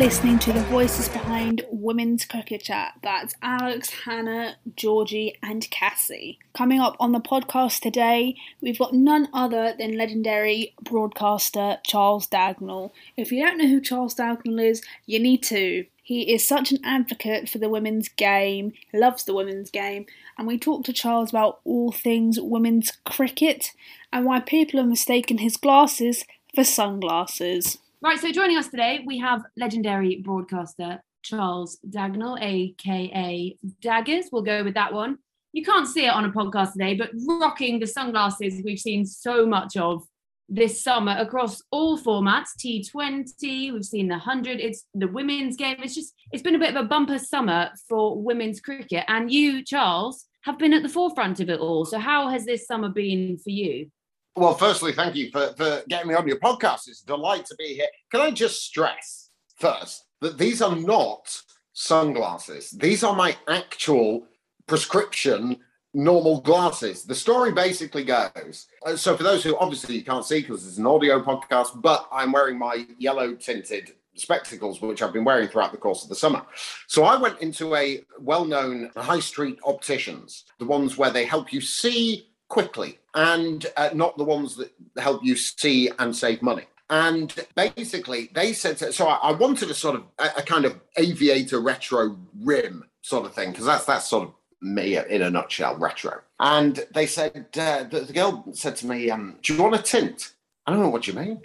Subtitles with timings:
[0.00, 2.94] listening to the voices behind Women's Cricket Chat.
[3.02, 6.38] That's Alex, Hannah, Georgie, and Cassie.
[6.54, 12.92] Coming up on the podcast today, we've got none other than legendary broadcaster Charles Dagnall.
[13.18, 15.84] If you don't know who Charles Dagnall is, you need to.
[16.02, 20.06] He is such an advocate for the women's game, he loves the women's game,
[20.38, 23.72] and we talked to Charles about all things women's cricket
[24.14, 27.76] and why people have mistaken his glasses for sunglasses.
[28.02, 34.30] Right, so joining us today, we have legendary broadcaster Charles Dagnall, aka Daggers.
[34.32, 35.18] We'll go with that one.
[35.52, 39.44] You can't see it on a podcast today, but rocking the sunglasses we've seen so
[39.44, 40.02] much of
[40.48, 45.76] this summer across all formats T20, we've seen the 100, it's the women's game.
[45.82, 49.04] It's just, it's been a bit of a bumper summer for women's cricket.
[49.08, 51.84] And you, Charles, have been at the forefront of it all.
[51.84, 53.90] So, how has this summer been for you?
[54.36, 56.88] Well, firstly, thank you for, for getting me on your podcast.
[56.88, 57.88] It's a delight to be here.
[58.10, 61.42] Can I just stress first that these are not
[61.72, 64.26] sunglasses, these are my actual
[64.66, 65.58] prescription
[65.92, 67.04] normal glasses.
[67.04, 70.78] The story basically goes uh, so, for those who obviously you can't see because it's
[70.78, 75.72] an audio podcast, but I'm wearing my yellow tinted spectacles, which I've been wearing throughout
[75.72, 76.42] the course of the summer.
[76.86, 81.52] So I went into a well known high street opticians, the ones where they help
[81.52, 86.64] you see quickly and uh, not the ones that help you see and save money.
[86.90, 89.06] And basically, they said so.
[89.06, 93.52] I, wanted a sort of a, a, kind of aviator retro rim sort of thing
[93.52, 96.20] because that's that's sort of me in a nutshell, retro.
[96.40, 99.82] And they said uh, the, the, girl said to me, um, "Do you want a
[99.82, 100.32] tint?"
[100.66, 101.40] I don't know what you mean.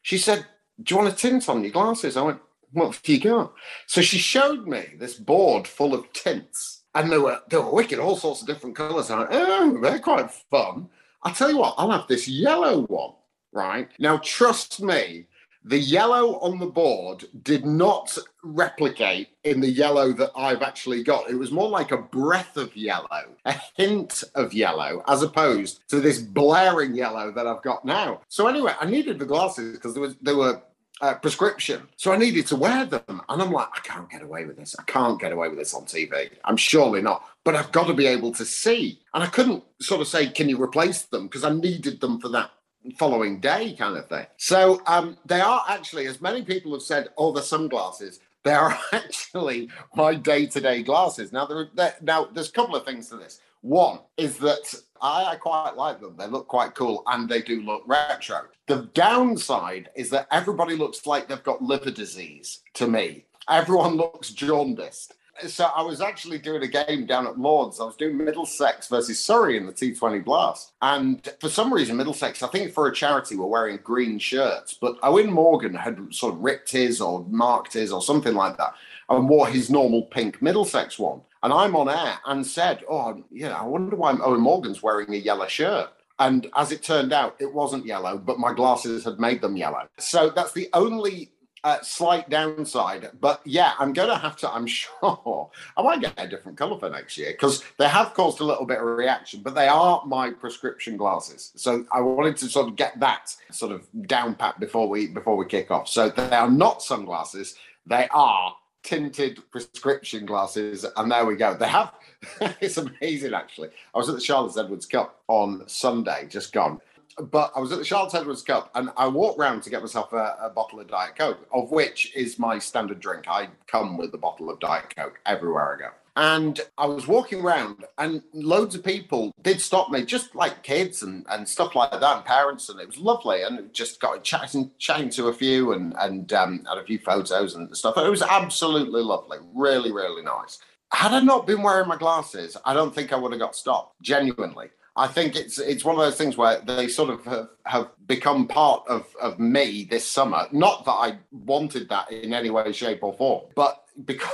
[0.00, 0.46] She said,
[0.82, 2.40] "Do you want a tint on your glasses?" I went,
[2.72, 3.52] "What have you got?"
[3.86, 7.70] So she showed me this board full of tints and uh, they were they were
[7.70, 9.10] wicked, all sorts of different colours.
[9.10, 10.88] I went, oh, they're quite fun.
[11.22, 13.12] I'll tell you what, I'll have this yellow one,
[13.52, 13.88] right?
[13.98, 15.26] Now, trust me,
[15.64, 21.28] the yellow on the board did not replicate in the yellow that I've actually got.
[21.28, 26.00] It was more like a breath of yellow, a hint of yellow, as opposed to
[26.00, 28.20] this blaring yellow that I've got now.
[28.28, 30.62] So anyway, I needed the glasses because there was they were
[31.00, 31.88] uh, prescription.
[31.96, 33.20] So I needed to wear them.
[33.28, 34.74] And I'm like, I can't get away with this.
[34.78, 36.30] I can't get away with this on TV.
[36.44, 37.24] I'm surely not.
[37.44, 39.00] But I've got to be able to see.
[39.14, 41.24] And I couldn't sort of say, can you replace them?
[41.24, 42.50] Because I needed them for that
[42.98, 44.26] following day kind of thing.
[44.36, 48.20] So um, they are actually, as many people have said, oh, the sunglasses.
[48.44, 51.32] They are actually my day-to-day glasses.
[51.32, 51.68] Now, there,
[52.00, 53.40] now there's a couple of things to this.
[53.62, 56.16] One is that I, I, quite like them.
[56.18, 58.42] They look quite cool and they do look retro.
[58.66, 63.24] The downside is that everybody looks like they've got liver disease to me.
[63.48, 65.14] Everyone looks jaundiced.
[65.46, 67.78] So I was actually doing a game down at Lords.
[67.78, 70.72] I was doing Middlesex versus Surrey in the T20 Blast.
[70.80, 74.72] And for some reason, Middlesex, I think for a charity, were wearing green shirts.
[74.80, 78.74] But Eoin Morgan had sort of ripped his or marked his or something like that
[79.08, 81.20] and wore his normal pink Middlesex one.
[81.42, 85.18] And I'm on air and said, Oh, know, I wonder why Eoin Morgan's wearing a
[85.18, 85.90] yellow shirt.
[86.18, 89.86] And as it turned out, it wasn't yellow, but my glasses had made them yellow.
[89.98, 91.30] So that's the only
[91.62, 93.10] uh, slight downside.
[93.20, 96.78] But yeah, I'm going to have to, I'm sure, I might get a different color
[96.78, 100.02] for next year because they have caused a little bit of reaction, but they are
[100.06, 101.52] my prescription glasses.
[101.56, 105.36] So I wanted to sort of get that sort of down pat before we before
[105.36, 105.88] we kick off.
[105.88, 108.54] So they are not sunglasses, they are
[108.86, 111.54] tinted prescription glasses, and there we go.
[111.54, 111.92] They have.
[112.60, 113.68] it's amazing, actually.
[113.94, 116.80] I was at the Charlotte Edwards Cup on Sunday, just gone.
[117.18, 120.12] But I was at the Charlotte Edwards Cup, and I walked round to get myself
[120.12, 123.24] a, a bottle of Diet Coke, of which is my standard drink.
[123.28, 125.90] I come with a bottle of Diet Coke everywhere I go.
[126.16, 131.02] And I was walking around, and loads of people did stop me, just like kids
[131.02, 133.42] and, and stuff like that, and parents, and it was lovely.
[133.42, 137.54] And just got chatting, chatting to a few, and and um, had a few photos
[137.54, 137.98] and stuff.
[137.98, 140.58] It was absolutely lovely, really, really nice.
[140.92, 144.00] Had I not been wearing my glasses, I don't think I would have got stopped.
[144.00, 147.90] Genuinely, I think it's it's one of those things where they sort of have, have
[148.06, 150.46] become part of, of me this summer.
[150.50, 154.30] Not that I wanted that in any way, shape, or form, but because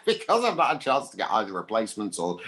[0.06, 2.38] because I've not had a chance to get either replacements or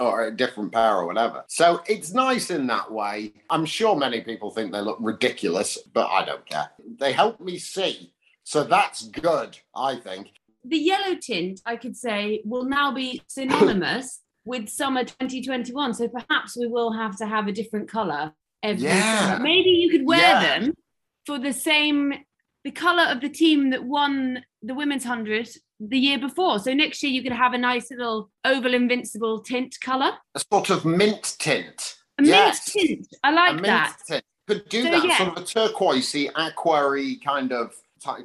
[0.00, 1.44] or a different pair or whatever.
[1.48, 3.32] So it's nice in that way.
[3.50, 6.70] I'm sure many people think they look ridiculous, but I don't care.
[6.98, 8.12] They help me see.
[8.44, 10.28] So that's good, I think.
[10.64, 15.94] The yellow tint, I could say, will now be synonymous with summer 2021.
[15.94, 18.32] So perhaps we will have to have a different colour
[18.62, 19.32] every yeah.
[19.32, 19.42] summer.
[19.42, 20.58] Maybe you could wear yeah.
[20.58, 20.74] them
[21.26, 22.14] for the same
[22.64, 25.48] the colour of the team that won the women's hundred
[25.88, 26.58] the year before.
[26.58, 30.12] So next year you could have a nice little oval invincible tint colour.
[30.34, 31.96] A sort of mint tint.
[32.18, 32.74] A yes.
[32.74, 33.08] mint tint.
[33.24, 33.96] I like that.
[34.06, 34.24] Tint.
[34.46, 35.18] Could do so, that yeah.
[35.18, 37.74] sort of a turquoisey, aquary kind of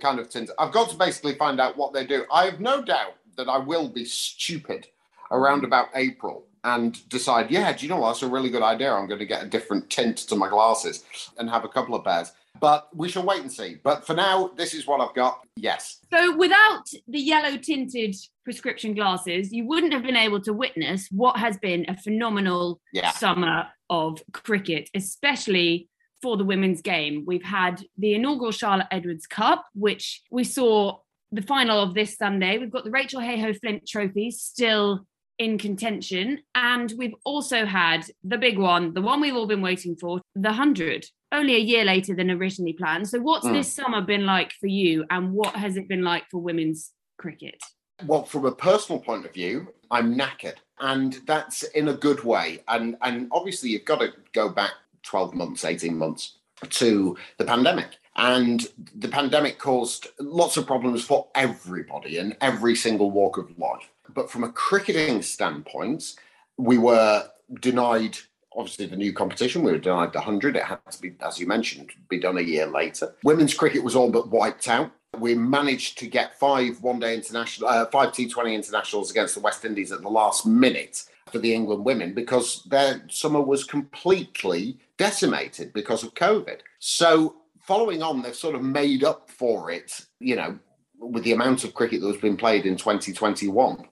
[0.01, 0.49] kind of tint.
[0.57, 2.25] I've got to basically find out what they do.
[2.31, 4.87] I have no doubt that I will be stupid
[5.31, 5.65] around mm.
[5.65, 8.09] about April and decide, yeah, do you know what?
[8.09, 8.91] That's a really good idea.
[8.91, 11.03] I'm going to get a different tint to my glasses
[11.37, 12.31] and have a couple of pairs.
[12.59, 13.77] But we shall wait and see.
[13.83, 15.39] But for now, this is what I've got.
[15.55, 15.99] Yes.
[16.13, 21.37] So, without the yellow tinted prescription glasses, you wouldn't have been able to witness what
[21.37, 23.11] has been a phenomenal Yeah.
[23.11, 25.89] summer of cricket, especially
[26.21, 27.23] for the women's game.
[27.25, 30.99] We've had the inaugural Charlotte Edwards Cup, which we saw
[31.31, 32.57] the final of this Sunday.
[32.57, 35.05] We've got the Rachael Heyhoe Flint Trophy still
[35.37, 36.39] in contention.
[36.55, 40.49] And we've also had the big one, the one we've all been waiting for, the
[40.49, 43.09] 100, only a year later than originally planned.
[43.09, 43.53] So, what's Mm.
[43.53, 47.61] this summer been like for you, and what has it been like for women's cricket?
[48.05, 52.63] Well, from a personal point of view, I'm knackered, and that's in a good way.
[52.67, 54.71] And and obviously, you've got to go back
[55.03, 56.37] 12 months, 18 months
[56.69, 57.97] to the pandemic.
[58.15, 63.91] And the pandemic caused lots of problems for everybody in every single walk of life.
[64.13, 66.15] But from a cricketing standpoint,
[66.57, 67.29] we were
[67.61, 68.17] denied
[68.57, 69.63] obviously the new competition.
[69.63, 70.55] We were denied the 100.
[70.55, 73.15] It had to be, as you mentioned, be done a year later.
[73.23, 74.91] Women's cricket was all but wiped out.
[75.19, 79.63] We managed to get five one day international, uh, five T20 internationals against the West
[79.63, 85.73] Indies at the last minute for the England women because their summer was completely decimated
[85.73, 86.59] because of COVID.
[86.79, 90.57] So, following on, they've sort of made up for it, you know,
[90.99, 93.87] with the amount of cricket that has been played in 2021.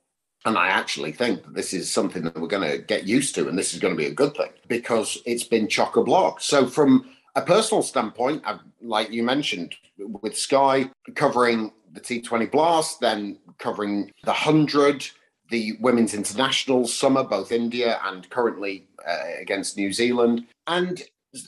[0.45, 3.49] And I actually think that this is something that we're going to get used to,
[3.49, 6.39] and this is going to be a good thing because it's been chock a block.
[6.39, 12.99] So, from a personal standpoint, I've, like you mentioned, with Sky covering the T20 Blast,
[12.99, 15.07] then covering the 100,
[15.49, 21.01] the Women's International Summer, both India and currently uh, against New Zealand, and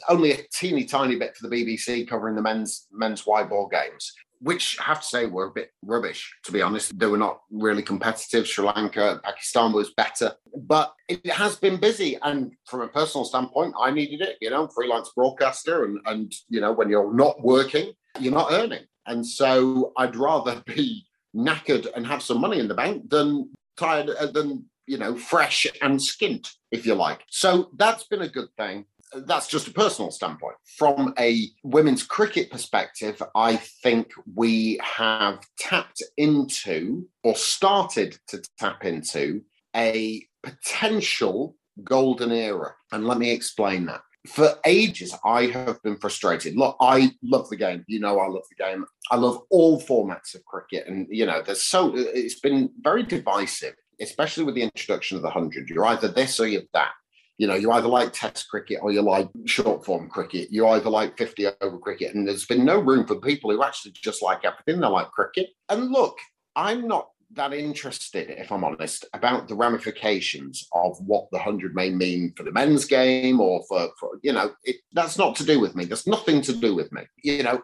[0.09, 4.13] only a teeny tiny bit for the BBC covering the men's men's white ball games
[4.39, 6.97] which I have to say were a bit rubbish, to be honest.
[6.97, 8.47] They were not really competitive.
[8.47, 12.17] Sri Lanka, Pakistan was better, but it has been busy.
[12.21, 15.85] And from a personal standpoint, I needed it, you know, freelance broadcaster.
[15.85, 18.83] And, and you know, when you're not working, you're not earning.
[19.05, 21.05] And so I'd rather be
[21.35, 25.67] knackered and have some money in the bank than tired, uh, than, you know, fresh
[25.81, 27.23] and skint, if you like.
[27.29, 30.55] So that's been a good thing that's just a personal standpoint.
[30.77, 38.85] From a women's cricket perspective, I think we have tapped into or started to tap
[38.85, 39.41] into
[39.75, 42.73] a potential golden era.
[42.91, 44.01] And let me explain that.
[44.27, 46.57] For ages, I have been frustrated.
[46.57, 47.85] Look, I love the game.
[47.87, 48.85] You know, I love the game.
[49.09, 50.85] I love all formats of cricket.
[50.87, 55.29] And, you know, there's so, it's been very divisive, especially with the introduction of the
[55.29, 55.69] 100.
[55.69, 56.91] You're either this or you're that.
[57.37, 60.49] You know, you either like Test cricket or you like short form cricket.
[60.51, 62.15] You either like 50 over cricket.
[62.15, 64.81] And there's been no room for people who actually just like everything.
[64.81, 65.49] They like cricket.
[65.69, 66.17] And look,
[66.55, 71.89] I'm not that interested, if I'm honest, about the ramifications of what the 100 may
[71.89, 75.59] mean for the men's game or for, for you know, it, that's not to do
[75.59, 75.85] with me.
[75.85, 77.03] There's nothing to do with me.
[77.23, 77.61] You know,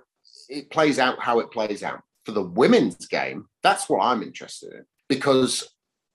[0.49, 2.01] it plays out how it plays out.
[2.25, 5.67] For the women's game, that's what I'm interested in because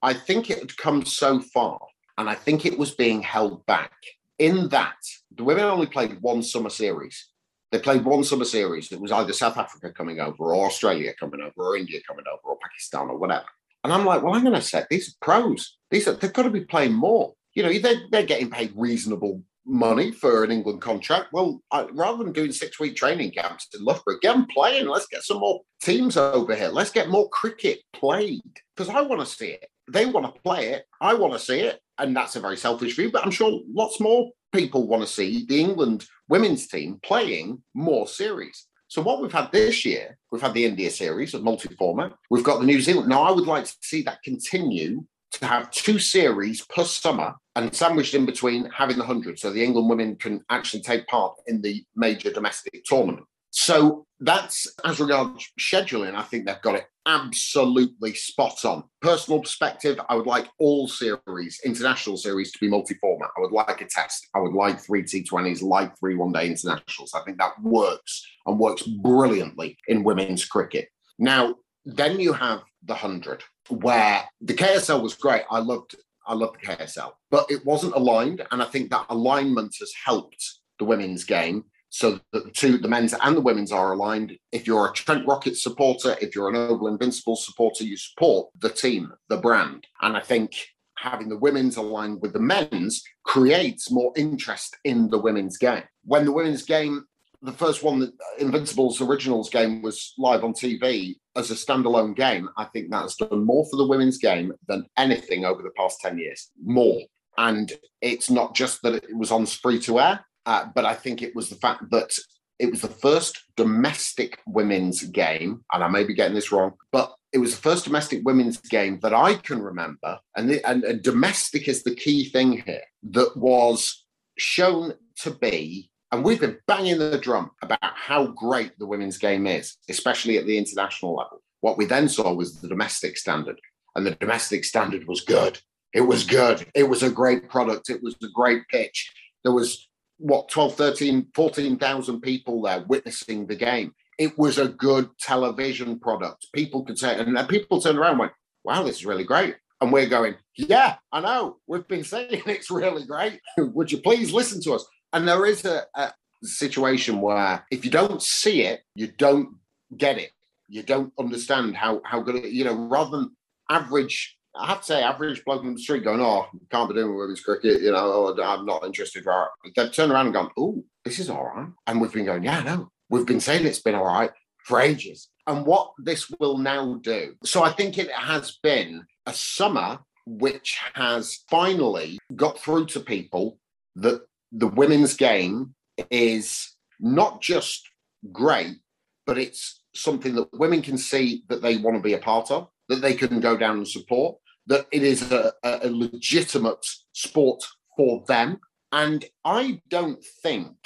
[0.03, 1.79] I think it had come so far
[2.19, 3.93] and I think it was being held back
[4.39, 4.97] in that
[5.35, 7.29] the women only played one summer series.
[7.71, 8.91] They played one summer series.
[8.93, 12.41] It was either South Africa coming over, or Australia coming over, or India coming over,
[12.45, 13.47] or Pakistan, or whatever.
[13.85, 15.77] And I'm like, well, I'm going to say these are pros.
[15.91, 17.35] These are they've got to be playing more.
[17.55, 21.29] You know, they're, they're getting paid reasonable money for an England contract.
[21.33, 24.89] Well, I, rather than doing six week training camps in Loughborough, get them playing.
[24.89, 26.69] Let's get some more teams over here.
[26.69, 28.43] Let's get more cricket played
[28.75, 29.69] because I want to see it.
[29.91, 30.85] They want to play it.
[31.01, 31.81] I want to see it.
[31.99, 35.45] And that's a very selfish view, but I'm sure lots more people want to see
[35.47, 38.67] the England women's team playing more series.
[38.89, 42.13] So what we've had this year, we've had the India series of multi-format.
[42.31, 43.09] We've got the New Zealand.
[43.09, 47.75] Now I would like to see that continue to have two series per summer and
[47.75, 51.61] sandwiched in between having the 100 so the England women can actually take part in
[51.61, 53.27] the major domestic tournament.
[53.61, 58.85] So that's as regards scheduling, I think they've got it absolutely spot on.
[59.03, 63.31] Personal perspective, I would like all series, international series, to be multi format.
[63.37, 64.29] I would like a test.
[64.33, 67.13] I would like three T20s, like three one day internationals.
[67.15, 70.89] I think that works and works brilliantly in women's cricket.
[71.19, 75.43] Now, then you have the 100, where the KSL was great.
[75.51, 75.97] I loved
[76.29, 78.47] I loved the KSL, but it wasn't aligned.
[78.53, 80.45] And I think that alignment has helped
[80.79, 84.37] the women's game so that the two, the men's and the women's are aligned.
[84.53, 88.69] If you're a Trent Rockets supporter, if you're an Oval Invincible supporter, you support the
[88.69, 89.87] team, the brand.
[90.03, 90.55] And I think
[90.99, 95.85] having the women's aligned with the men's creates more interest in the women's game.
[96.05, 97.05] When the women's game
[97.43, 102.17] the first one that uh, Invincibles Originals game was live on TV as a standalone
[102.17, 106.01] game, I think that's done more for the women's game than anything over the past
[106.01, 106.51] 10 years.
[106.63, 107.01] More.
[107.37, 111.21] And it's not just that it was on free to air, uh, but I think
[111.21, 112.11] it was the fact that
[112.59, 117.15] it was the first domestic women's game, and I may be getting this wrong, but
[117.33, 121.03] it was the first domestic women's game that I can remember, and, the, and, and
[121.03, 124.07] domestic is the key thing here, that was
[124.39, 129.47] shown to be, and we've been banging the drum about how great the women's game
[129.47, 131.43] is, especially at the international level.
[131.61, 133.61] What we then saw was the domestic standard,
[133.95, 135.61] and the domestic standard was good.
[135.93, 136.67] It was good.
[136.75, 137.91] It was a great product.
[137.91, 139.13] It was a great pitch.
[139.45, 139.89] There was
[140.19, 143.95] what 12 13 14,000 people there witnessing the game.
[144.19, 146.47] It was a good television product.
[146.53, 148.33] People could say and people turned around and went
[148.65, 149.57] wow this is really great.
[149.81, 151.59] And we're going yeah i know.
[151.67, 153.41] We've been saying it's really great.
[153.59, 154.87] Would you please listen to us?
[155.13, 159.51] And there is a, a situation where if you don't see it you don't
[159.97, 160.31] get it.
[160.69, 163.37] You don't understand how how good it, you know rather than
[163.71, 167.17] average I have to say, average bloke on the street going, "Oh, can't be doing
[167.17, 169.25] women's cricket," you know, I'm not interested.
[169.25, 169.49] Right?
[169.77, 172.63] They've turned around and gone, "Oh, this is all right," and we've been going, "Yeah,
[172.63, 174.31] no, we've been saying it's been all right
[174.65, 179.33] for ages." And what this will now do, so I think it has been a
[179.33, 183.59] summer which has finally got through to people
[183.97, 184.21] that
[184.53, 185.75] the women's game
[186.11, 187.89] is not just
[188.31, 188.77] great,
[189.25, 192.69] but it's something that women can see that they want to be a part of,
[192.89, 194.37] that they can go down and support,
[194.69, 197.65] that it is a, a legitimate sport
[197.97, 198.61] for them.
[198.93, 200.77] And I don't think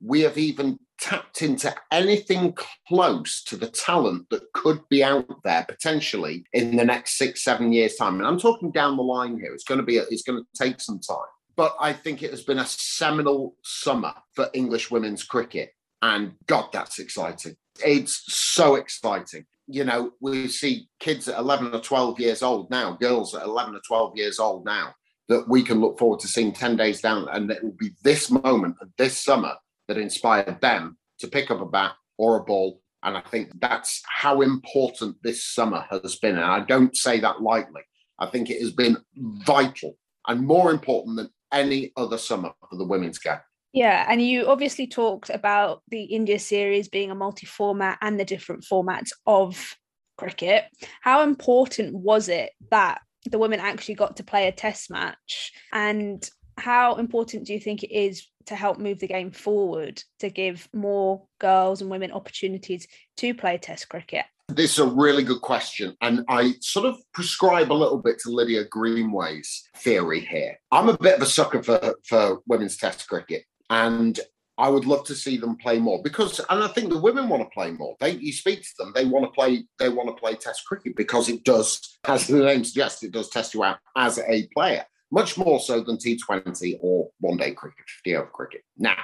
[0.00, 5.64] we have even tapped into anything close to the talent that could be out there
[5.68, 8.18] potentially in the next six, seven years' time.
[8.18, 9.52] And I'm talking down the line here.
[9.52, 11.18] It's going to be, a, it's going to take some time.
[11.56, 15.72] But I think it has been a seminal summer for English women's cricket.
[16.00, 17.56] And God, that's exciting.
[17.84, 22.96] It's so exciting you know, we see kids at 11 or 12 years old now,
[23.00, 24.94] girls at 11 or 12 years old now,
[25.28, 27.28] that we can look forward to seeing 10 days down.
[27.30, 29.54] And it will be this moment of this summer
[29.88, 32.80] that inspired them to pick up a bat or a ball.
[33.02, 36.36] And I think that's how important this summer has been.
[36.36, 37.82] And I don't say that lightly.
[38.18, 39.96] I think it has been vital
[40.28, 43.40] and more important than any other summer for the women's game.
[43.72, 48.24] Yeah, and you obviously talked about the India series being a multi format and the
[48.24, 49.76] different formats of
[50.18, 50.64] cricket.
[51.00, 53.00] How important was it that
[53.30, 55.52] the women actually got to play a test match?
[55.72, 60.28] And how important do you think it is to help move the game forward to
[60.28, 62.86] give more girls and women opportunities
[63.16, 64.26] to play test cricket?
[64.48, 65.96] This is a really good question.
[66.02, 70.58] And I sort of prescribe a little bit to Lydia Greenway's theory here.
[70.70, 74.20] I'm a bit of a sucker for, for women's test cricket and
[74.58, 77.42] I would love to see them play more because, and I think the women want
[77.42, 77.96] to play more.
[78.00, 79.64] They, you speak to them, they want to play.
[79.78, 83.30] They want to play Test cricket because it does, as the name suggests, it does
[83.30, 87.84] test you out as a player, much more so than T20 or one day cricket,
[88.04, 88.60] 50 over cricket.
[88.76, 88.98] Now,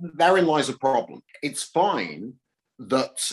[0.00, 1.22] therein lies a problem.
[1.42, 2.34] It's fine
[2.78, 3.30] that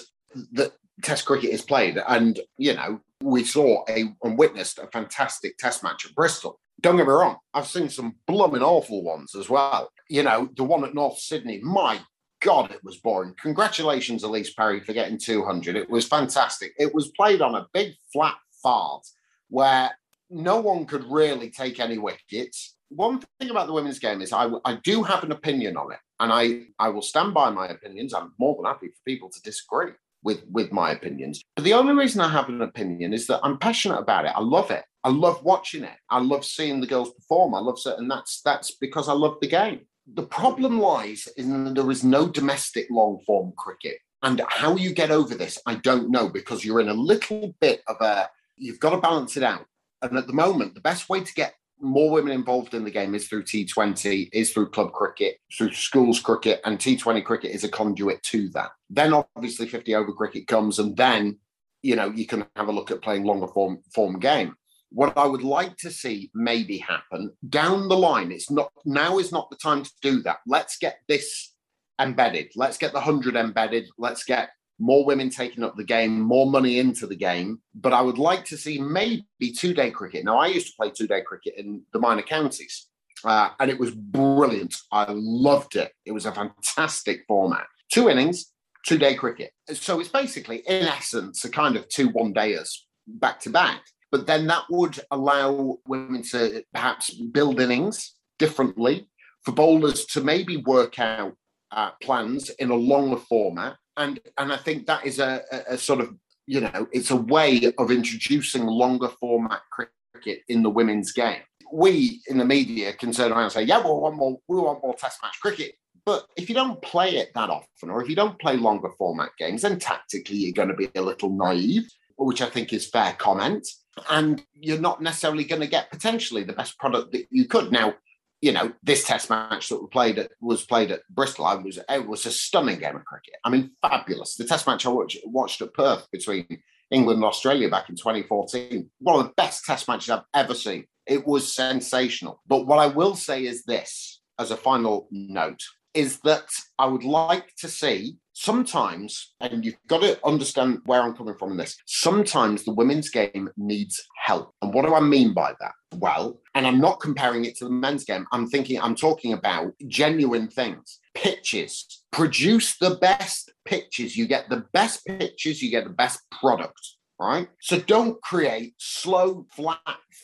[0.51, 5.57] that Test cricket is played, and you know we saw a and witnessed a fantastic
[5.57, 9.49] Test match at Bristol don't get me wrong, I've seen some blooming awful ones as
[9.49, 9.91] well.
[10.09, 11.99] You know, the one at North Sydney, my
[12.41, 13.35] God, it was boring.
[13.41, 15.75] Congratulations, Ellyse Perry, for getting 200.
[15.75, 16.73] It was fantastic.
[16.77, 19.05] It was played on a big flat fart
[19.49, 19.91] where
[20.29, 22.75] no one could really take any wickets.
[22.89, 25.99] One thing about the women's game is I, I do have an opinion on it,
[26.19, 28.13] and I, I will stand by my opinions.
[28.13, 29.91] I'm more than happy for people to disagree
[30.23, 31.41] with, with my opinions.
[31.55, 34.33] But the only reason I have an opinion is that I'm passionate about it.
[34.35, 34.83] I love it.
[35.03, 35.97] I love watching it.
[36.09, 37.55] I love seeing the girls perform.
[37.55, 39.81] I love it, and that's that's because I love the game.
[40.13, 43.97] The problem lies in that there is no domestic long form cricket.
[44.23, 47.81] And how you get over this, I don't know, because you're in a little bit
[47.87, 49.65] of a you've got to balance it out.
[50.03, 53.15] And at the moment, the best way to get more women involved in the game
[53.15, 57.69] is through T20, is through club cricket, through schools cricket, and T20 cricket is a
[57.69, 58.71] conduit to that.
[58.89, 61.39] Then obviously 50 over cricket comes, and then
[61.81, 64.55] you know you can have a look at playing longer form form game
[64.91, 68.31] what I would like to see maybe happen down the line.
[68.31, 70.39] It's not now is not the time to do that.
[70.45, 71.53] Let's get this
[71.99, 72.51] embedded.
[72.55, 73.87] Let's get the hundred embedded.
[73.97, 74.49] Let's get
[74.81, 77.61] more women taking up the game, more money into the game.
[77.75, 80.25] But I would like to see maybe two day cricket.
[80.25, 82.87] Now I used to play two day cricket in the minor counties.
[83.23, 84.75] Uh, and it was brilliant.
[84.91, 85.91] I loved it.
[86.05, 87.67] It was a fantastic format.
[87.93, 88.51] Two innings,
[88.85, 89.51] two day cricket.
[89.71, 92.69] So it's basically, in essence, a kind of two one dayers
[93.07, 93.81] back to back.
[94.11, 99.07] But then that would allow women to perhaps build innings differently
[99.43, 101.35] for bowlers to maybe work out
[101.71, 106.01] uh, plans in a longer format, and and I think that is a, a, sort
[106.01, 106.15] of
[106.47, 111.41] you know it's a way of introducing longer format cricket in the women's game.
[111.71, 114.83] We in the media can turn around and say, yeah, we want more, we want
[114.83, 115.73] more Test match cricket.
[116.05, 119.29] But if you don't play it that often, or if you don't play longer format
[119.37, 123.13] games, then tactically you're going to be a little naive, which I think is fair
[123.13, 123.67] comment.
[124.09, 127.71] And you're not necessarily going to get potentially the best product that you could.
[127.71, 127.93] Now,
[128.41, 131.45] you know, this test match that we played at, was played at Bristol.
[131.45, 133.35] I was it was a stunning game of cricket.
[133.45, 134.35] I mean, fabulous.
[134.35, 136.47] The test match I watched, watched at Perth between
[136.89, 140.85] England and Australia back in 2014, one of the best test matches I've ever seen.
[141.05, 142.41] It was sensational.
[142.47, 145.61] But what I will say is this, as a final note,
[145.93, 151.15] is that I would like to see sometimes, and you've got to understand where I'm
[151.15, 154.55] coming from in this, sometimes the women's game needs help.
[154.63, 155.73] And what do I mean by that?
[155.93, 158.25] Well, and I'm not comparing it to the men's game.
[158.31, 160.99] I'm thinking, I'm talking about genuine things.
[161.13, 162.03] Pitches.
[162.11, 164.17] Produce the best pitches.
[164.17, 166.81] You get the best pitches, you get the best product,
[167.19, 167.47] right?
[167.61, 169.79] So don't create slow, flat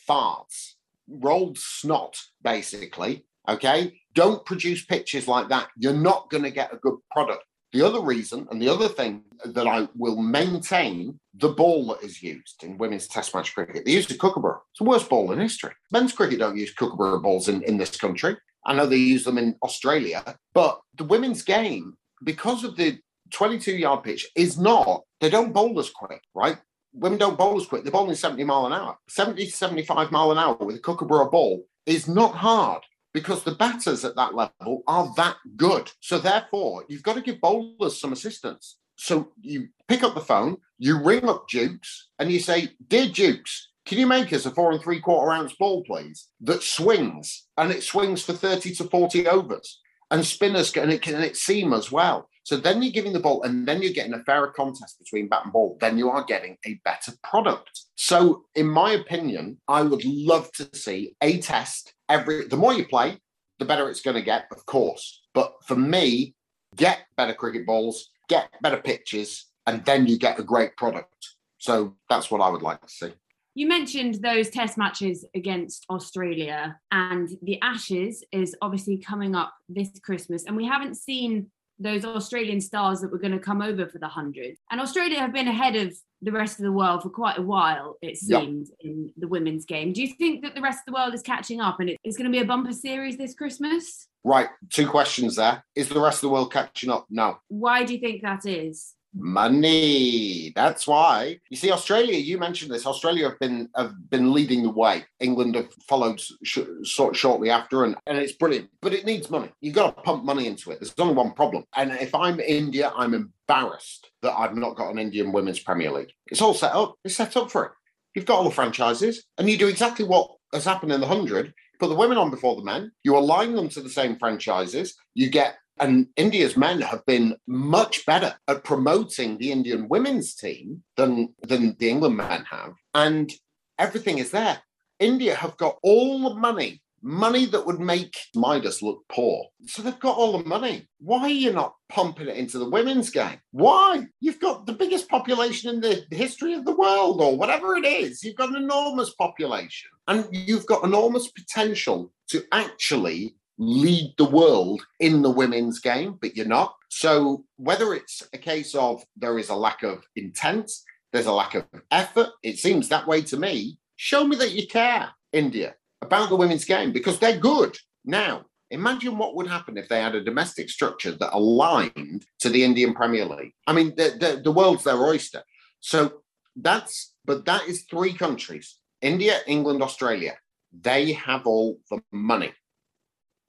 [0.10, 0.74] farts,
[1.08, 3.26] rolled snot, basically.
[3.48, 4.02] Okay.
[4.14, 5.68] Don't produce pitches like that.
[5.78, 7.44] You're not going to get a good product.
[7.74, 12.24] The other reason and the other thing that I will maintain the ball that is
[12.24, 13.84] used in women's test match cricket.
[13.86, 14.60] They use the kookaburra.
[14.72, 15.74] It's the worst ball in history.
[15.92, 18.38] Men's cricket don't use kookaburra balls in, in this country.
[18.66, 23.00] I know they use them in Australia, but the women's game, because of the
[23.32, 26.58] 22 yard pitch, is not, they don't bowl as quick, right?
[26.94, 27.84] Women don't bowl as quick.
[27.84, 28.98] They're bowling 70 mile an hour.
[29.10, 32.84] 70 to 75 mile an hour with a kookaburra ball is not hard
[33.18, 35.90] because the batters at that level are that good.
[36.02, 38.78] So therefore, you've got to give bowlers some assistance.
[38.96, 43.70] So you pick up the phone, you ring up Dukes, and you say, "Dear Dukes,
[43.88, 47.72] can you make us a four and three quarter ounce ball, please, that swings and
[47.72, 51.74] it swings for thirty to forty overs, and spinners and it can and it seam
[51.74, 55.00] as well." So then you're giving the ball, and then you're getting a fairer contest
[55.00, 55.76] between bat and ball.
[55.82, 57.82] Then you are getting a better product.
[57.96, 62.48] So, in my opinion, I would love to see a test every.
[62.48, 63.18] The more you play,
[63.60, 65.22] the better it's going to get, of course.
[65.34, 66.36] But for me,
[66.76, 71.36] get better cricket balls, get better pitches, and then you get a great product.
[71.58, 73.14] So that's what I would like to see.
[73.56, 79.90] You mentioned those test matches against Australia, and the Ashes is obviously coming up this
[80.04, 81.48] Christmas, and we haven't seen
[81.80, 84.58] those Australian stars that were going to come over for the 100.
[84.72, 87.98] And Australia have been ahead of the rest of the world for quite a while,
[88.02, 89.94] it seems, in the women's game.
[89.94, 92.30] Do you think that the rest of the world is catching up and it's going
[92.30, 94.08] to be a bumper series this Christmas?
[94.24, 94.50] Right.
[94.70, 95.64] Two questions there.
[95.76, 97.06] Is the rest of the world catching up?
[97.10, 97.38] No.
[97.48, 98.94] Why do you think that is?
[99.20, 100.52] Money.
[100.56, 102.18] That's why you see Australia.
[102.18, 102.86] You mentioned this.
[102.86, 105.06] Australia have been have been leading the way.
[105.20, 108.70] England have followed sh- shortly after, and, and it's brilliant.
[108.82, 109.52] But it needs money.
[109.60, 110.80] You've got to pump money into it.
[110.80, 111.64] There's only one problem.
[111.76, 116.12] And if I'm India, I'm embarrassed that I've not got an Indian Women's Premier League.
[116.28, 116.96] It's all set up.
[117.04, 117.72] It's set up for it.
[118.16, 121.54] You've got all the franchises, and you do exactly what has happened in the hundred.
[121.80, 122.92] Put the women on before the men.
[123.04, 124.96] You align them to the same franchises.
[125.14, 130.84] You get and India's men have been much better at promoting the Indian women's team
[130.96, 132.74] than, than the England men have.
[132.94, 133.32] And
[133.78, 134.60] everything is there.
[135.00, 139.46] India have got all the money, money that would make Midas look poor.
[139.68, 140.88] So they've got all the money.
[141.00, 143.40] Why are you not pumping it into the women's game?
[143.52, 144.08] Why?
[144.20, 148.24] You've got the biggest population in the history of the world, or whatever it is.
[148.24, 154.86] You've got an enormous population, and you've got enormous potential to actually lead the world
[155.00, 156.76] in the women's game, but you're not.
[156.90, 160.72] So whether it's a case of there is a lack of intent,
[161.12, 163.80] there's a lack of effort, it seems that way to me.
[163.96, 167.78] Show me that you care, India, about the women's game because they're good.
[168.06, 172.64] Now, imagine what would happen if they had a domestic structure that aligned to the
[172.64, 173.54] Indian Premier League.
[173.66, 175.44] I mean, the, the, the world's their oyster.
[175.80, 176.22] So
[176.56, 180.38] that's, but that is three countries India, England, Australia.
[180.80, 182.52] They have all the money.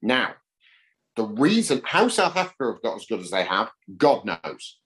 [0.02, 0.34] Now,
[1.16, 4.78] the reason how South Africa have got as good as they have, God knows.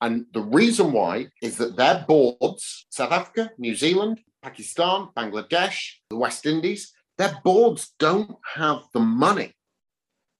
[0.00, 5.78] And the reason why is that their boards, South Africa, New Zealand, Pakistan, Bangladesh,
[6.08, 9.52] the West Indies, their boards don't have the money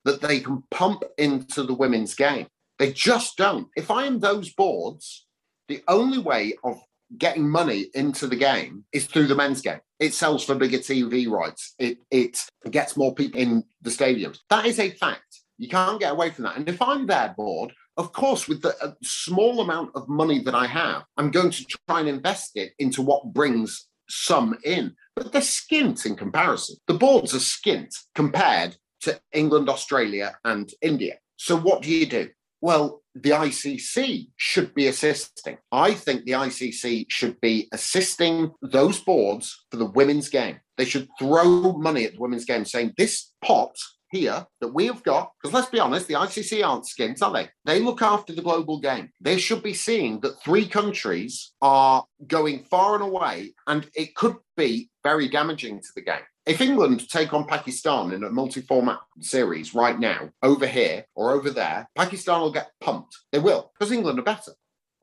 [0.05, 2.47] that they can pump into the women's game.
[2.79, 3.69] They just don't.
[3.77, 5.27] If I am those boards,
[5.69, 6.81] the only way of
[7.19, 9.81] getting money into the game is through the men's game.
[9.99, 11.75] It sells for bigger TV rights.
[11.79, 14.39] It it gets more people in the stadiums.
[14.49, 15.41] That is a fact.
[15.59, 16.57] You can't get away from that.
[16.57, 20.67] And if I'm their board, of course, with the small amount of money that I
[20.67, 24.95] have, I'm going to try and invest it into what brings some in.
[25.15, 26.77] But they're skint in comparison.
[26.87, 31.19] The boards are skint compared to England, Australia, and India.
[31.37, 32.31] So what do you do?
[32.61, 35.59] Well, the ICC should be assisting.
[35.73, 40.61] I think the ICC should be assisting those boards for the women's game.
[40.77, 43.77] They should throw money at the women's game, saying this pot
[44.11, 47.49] here that we have got, because let's be honest, the ICC aren't skint, are they?
[47.65, 49.11] They look after the global game.
[49.21, 54.37] They should be seeing that three countries are going far and away, and it could
[54.57, 56.21] be very damaging to the game.
[56.51, 61.31] If England take on Pakistan in a multi format series right now, over here or
[61.31, 63.17] over there, Pakistan will get pumped.
[63.31, 64.51] They will, because England are better.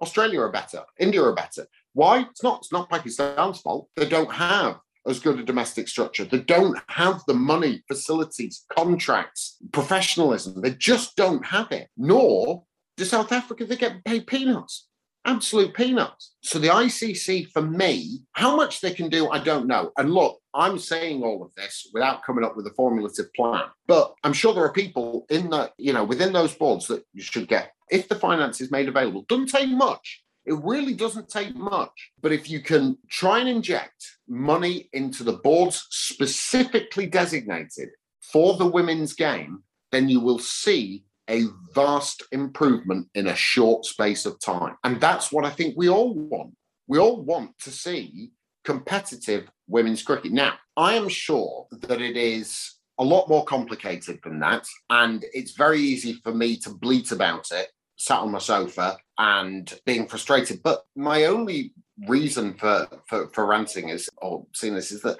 [0.01, 0.83] Australia are better.
[0.99, 1.65] India are better.
[1.93, 2.25] Why?
[2.29, 3.87] It's not, it's not Pakistan's fault.
[3.95, 6.25] They don't have as good a domestic structure.
[6.25, 10.61] They don't have the money, facilities, contracts, professionalism.
[10.61, 11.87] They just don't have it.
[11.95, 12.65] Nor
[12.97, 14.89] do South Africa, they get paid peanuts,
[15.27, 16.35] absolute peanuts.
[16.41, 19.91] So the ICC, for me, how much they can do, I don't know.
[19.97, 24.15] And look, I'm saying all of this without coming up with a formulative plan, but
[24.23, 27.47] I'm sure there are people in the, you know, within those boards that you should
[27.47, 27.73] get.
[27.91, 30.23] If the finance is made available, doesn't take much.
[30.45, 32.11] It really doesn't take much.
[32.21, 37.89] But if you can try and inject money into the boards specifically designated
[38.21, 44.25] for the women's game, then you will see a vast improvement in a short space
[44.25, 44.75] of time.
[44.83, 46.53] And that's what I think we all want.
[46.87, 48.31] We all want to see
[48.63, 50.31] competitive women's cricket.
[50.31, 54.65] Now, I am sure that it is a lot more complicated than that.
[54.89, 59.73] And it's very easy for me to bleat about it sat on my sofa and
[59.85, 60.61] being frustrated.
[60.63, 61.73] But my only
[62.07, 65.17] reason for for, for ranting is or seeing this is that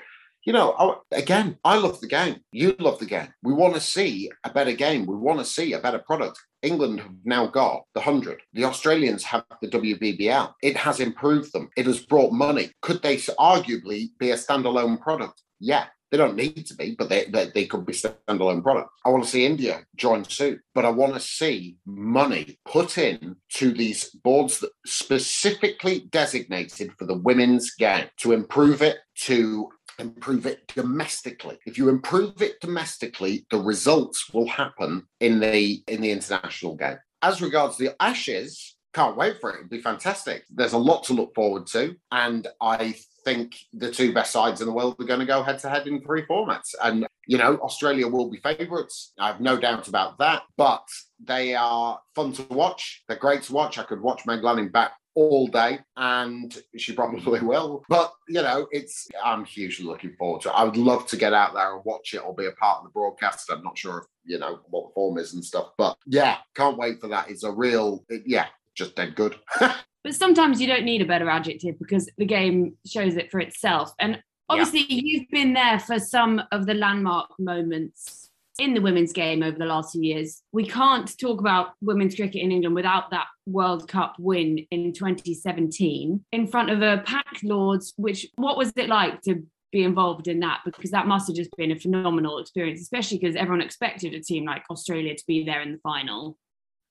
[0.47, 2.37] you know again I love the game.
[2.51, 3.27] You love the game.
[3.43, 5.05] We want to see a better game.
[5.05, 6.39] We want to see a better product.
[6.63, 8.41] England have now got the 100.
[8.53, 10.53] The Australians have the WBBL.
[10.63, 11.69] It has improved them.
[11.75, 12.71] It has brought money.
[12.81, 15.41] Could they arguably be a standalone product?
[15.59, 18.93] Yeah, they don't need to be, but they, they, they could be standalone products.
[19.05, 23.35] I want to see India join suit, but I want to see money put in
[23.55, 30.45] to these boards that specifically designated for the women's game to improve it, to improve
[30.45, 31.57] it domestically.
[31.65, 36.97] If you improve it domestically, the results will happen in the in the international game.
[37.21, 39.57] As regards the Ashes, can't wait for it.
[39.57, 40.43] It'll be fantastic.
[40.49, 42.95] There's a lot to look forward to, and I
[43.27, 45.85] think the two best sides in the world are going to go head to head
[45.85, 46.73] in three formats.
[46.81, 49.11] And, you know, Australia will be favourites.
[49.19, 50.43] I have no doubt about that.
[50.55, 50.87] But
[51.21, 53.03] they are fun to watch.
[53.07, 53.77] They're great to watch.
[53.77, 58.67] I could watch Meg Lanning back all day and she probably will but you know
[58.69, 60.53] it's i'm hugely looking forward to it.
[60.55, 62.83] I would love to get out there and watch it or be a part of
[62.83, 63.51] the broadcast.
[63.51, 66.77] I'm not sure if you know what the form is and stuff but yeah can't
[66.77, 67.31] wait for that.
[67.31, 69.35] It's a real yeah just dead good.
[70.03, 73.91] But sometimes you don't need a better adjective because the game shows it for itself.
[73.99, 75.01] And obviously, yeah.
[75.03, 78.26] you've been there for some of the landmark moments
[78.59, 80.41] in the women's game over the last few years.
[80.51, 86.23] We can't talk about women's cricket in England without that World Cup win in 2017
[86.31, 87.93] in front of a packed Lords.
[87.97, 90.61] Which, what was it like to be involved in that?
[90.65, 94.45] Because that must have just been a phenomenal experience, especially because everyone expected a team
[94.45, 96.37] like Australia to be there in the final.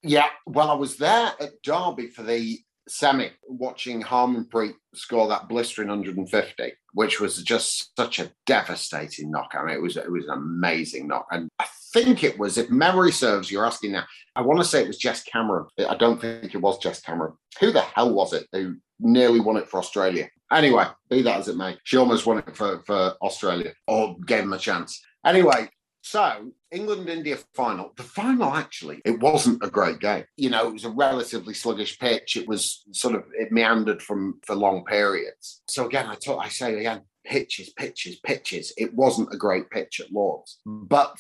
[0.02, 5.88] Yeah, well, I was there at Derby for the semi watching Harmanpreet score that blistering
[5.88, 9.54] 150, which was just such a devastating knock.
[9.54, 12.70] I mean, it was it was an amazing knock, and I think it was, if
[12.70, 14.04] memory serves, you're asking now.
[14.34, 15.66] I want to say it was Jess Cameron.
[15.88, 17.34] I don't think it was Jess Cameron.
[17.60, 20.28] Who the hell was it who nearly won it for Australia?
[20.52, 24.42] Anyway, be that as it may, she almost won it for, for Australia or gave
[24.42, 25.02] them a chance.
[25.24, 25.68] Anyway,
[26.06, 27.92] so, England India final.
[27.96, 30.22] The final, actually, it wasn't a great game.
[30.36, 32.36] You know, it was a relatively sluggish pitch.
[32.36, 35.62] It was sort of, it meandered from for long periods.
[35.66, 38.72] So, again, I, talk, I say again, pitches, pitches, pitches.
[38.76, 40.60] It wasn't a great pitch at Lords.
[40.64, 41.18] But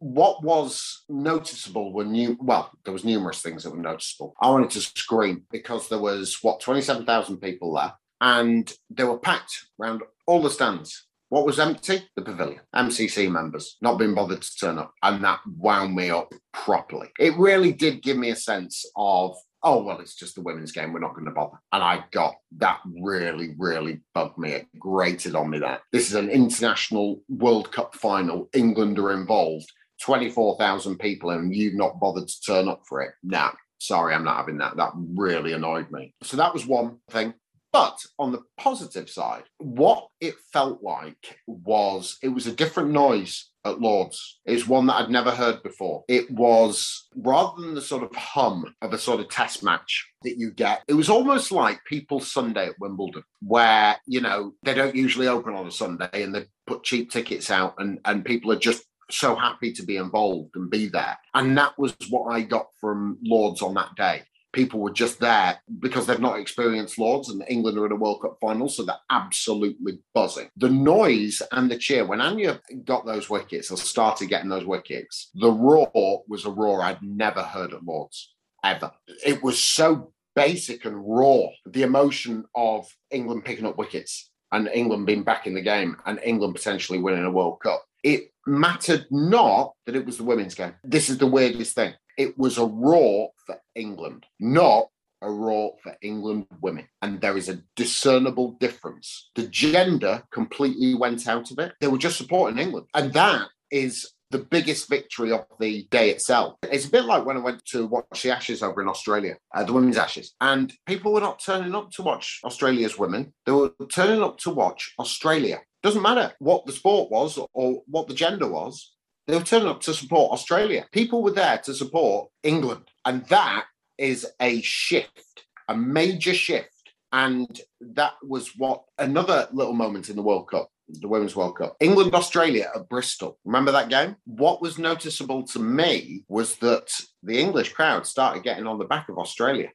[0.00, 4.68] what was noticeable were new well there was numerous things that were noticeable i wanted
[4.68, 10.42] to scream because there was what 27000 people there and they were packed around all
[10.42, 12.08] the stands what was empty?
[12.14, 12.60] The pavilion.
[12.76, 14.94] MCC members not being bothered to turn up.
[15.02, 17.08] And that wound me up properly.
[17.18, 20.92] It really did give me a sense of, oh, well, it's just the women's game.
[20.92, 21.58] We're not going to bother.
[21.72, 24.52] And I got that really, really bugged me.
[24.52, 28.48] It grated on me that this is an international World Cup final.
[28.52, 29.66] England are involved.
[30.02, 33.10] 24,000 people and you've not bothered to turn up for it.
[33.24, 34.76] Nah, sorry, I'm not having that.
[34.76, 36.14] That really annoyed me.
[36.22, 37.34] So that was one thing.
[37.74, 43.50] But on the positive side, what it felt like was it was a different noise
[43.64, 44.38] at Lords.
[44.44, 46.04] It's one that I'd never heard before.
[46.06, 50.38] It was rather than the sort of hum of a sort of test match that
[50.38, 54.94] you get, it was almost like People's Sunday at Wimbledon, where, you know, they don't
[54.94, 58.58] usually open on a Sunday and they put cheap tickets out and, and people are
[58.58, 61.18] just so happy to be involved and be there.
[61.34, 64.22] And that was what I got from Lords on that day.
[64.54, 68.22] People were just there because they've not experienced Lords and England are in a World
[68.22, 70.48] Cup final, so they're absolutely buzzing.
[70.56, 75.30] The noise and the cheer, when Anya got those wickets or started getting those wickets,
[75.34, 78.32] the roar was a roar I'd never heard at Lords,
[78.64, 78.92] ever.
[79.26, 85.06] It was so basic and raw, the emotion of England picking up wickets and England
[85.06, 87.84] being back in the game and England potentially winning a World Cup.
[88.02, 90.74] It mattered not that it was the women's game.
[90.84, 91.94] This is the weirdest thing.
[92.16, 94.88] It was a roar for England, not
[95.22, 96.86] a roar for England women.
[97.02, 99.30] And there is a discernible difference.
[99.34, 101.72] The gender completely went out of it.
[101.80, 102.86] They were just supporting England.
[102.94, 106.56] And that is the biggest victory of the day itself.
[106.64, 109.62] It's a bit like when I went to watch the Ashes over in Australia, uh,
[109.62, 113.32] the women's Ashes, and people were not turning up to watch Australia's women.
[113.46, 115.60] They were turning up to watch Australia.
[115.84, 118.93] Doesn't matter what the sport was or what the gender was.
[119.26, 120.86] They were turning up to support Australia.
[120.92, 122.88] People were there to support England.
[123.04, 126.70] And that is a shift, a major shift.
[127.12, 131.76] And that was what another little moment in the World Cup the Women's World Cup.
[131.80, 133.38] England, Australia at Bristol.
[133.44, 134.16] Remember that game?
[134.24, 136.90] What was noticeable to me was that
[137.22, 139.70] the English crowd started getting on the back of Australia.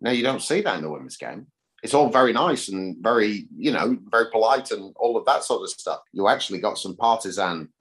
[0.00, 1.46] Now, you don't see that in the women's game.
[1.82, 5.62] It's all very nice and very, you know, very polite and all of that sort
[5.62, 6.00] of stuff.
[6.12, 7.72] You actually got some partisan,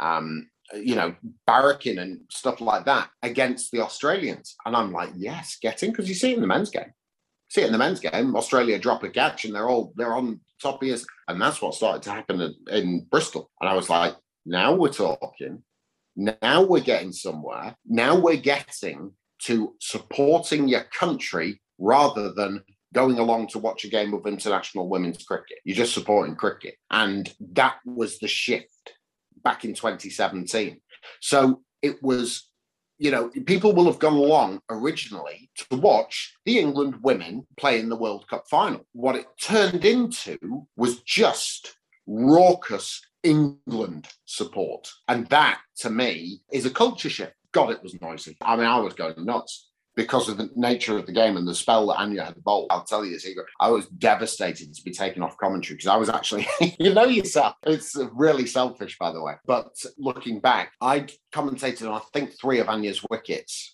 [0.00, 1.14] um, you know,
[1.48, 4.56] barracking and stuff like that against the Australians.
[4.64, 6.92] And I'm like, yes, getting because you see it in the men's game.
[7.48, 8.34] See it in the men's game.
[8.34, 11.06] Australia drop a catch and they're all they're on top of us.
[11.28, 13.50] And that's what started to happen in, in Bristol.
[13.60, 15.62] And I was like, now we're talking.
[16.16, 17.76] Now we're getting somewhere.
[17.86, 22.62] Now we're getting to supporting your country rather than
[22.94, 25.58] going along to watch a game of international women's cricket.
[25.64, 26.76] You're just supporting cricket.
[26.90, 28.72] And that was the shift
[29.46, 30.80] back in 2017.
[31.20, 32.48] So it was
[32.98, 37.90] you know, people will have gone along originally to watch the England women play in
[37.90, 38.86] the World Cup final.
[38.92, 40.38] What it turned into
[40.76, 44.88] was just raucous England support.
[45.08, 47.34] And that, to me, is a culture shift.
[47.52, 48.36] God, it was noisy.
[48.40, 51.54] I mean, I was going nuts because of the nature of the game and the
[51.54, 52.68] spell that Anya had bowled.
[52.70, 53.46] I'll tell you a secret.
[53.58, 56.46] I was devastated to be taken off commentary because I was actually,
[56.78, 57.54] you know yourself.
[57.64, 59.34] It's really selfish, by the way.
[59.46, 63.72] But looking back, I'd commentated on, I think, three of Anya's wickets.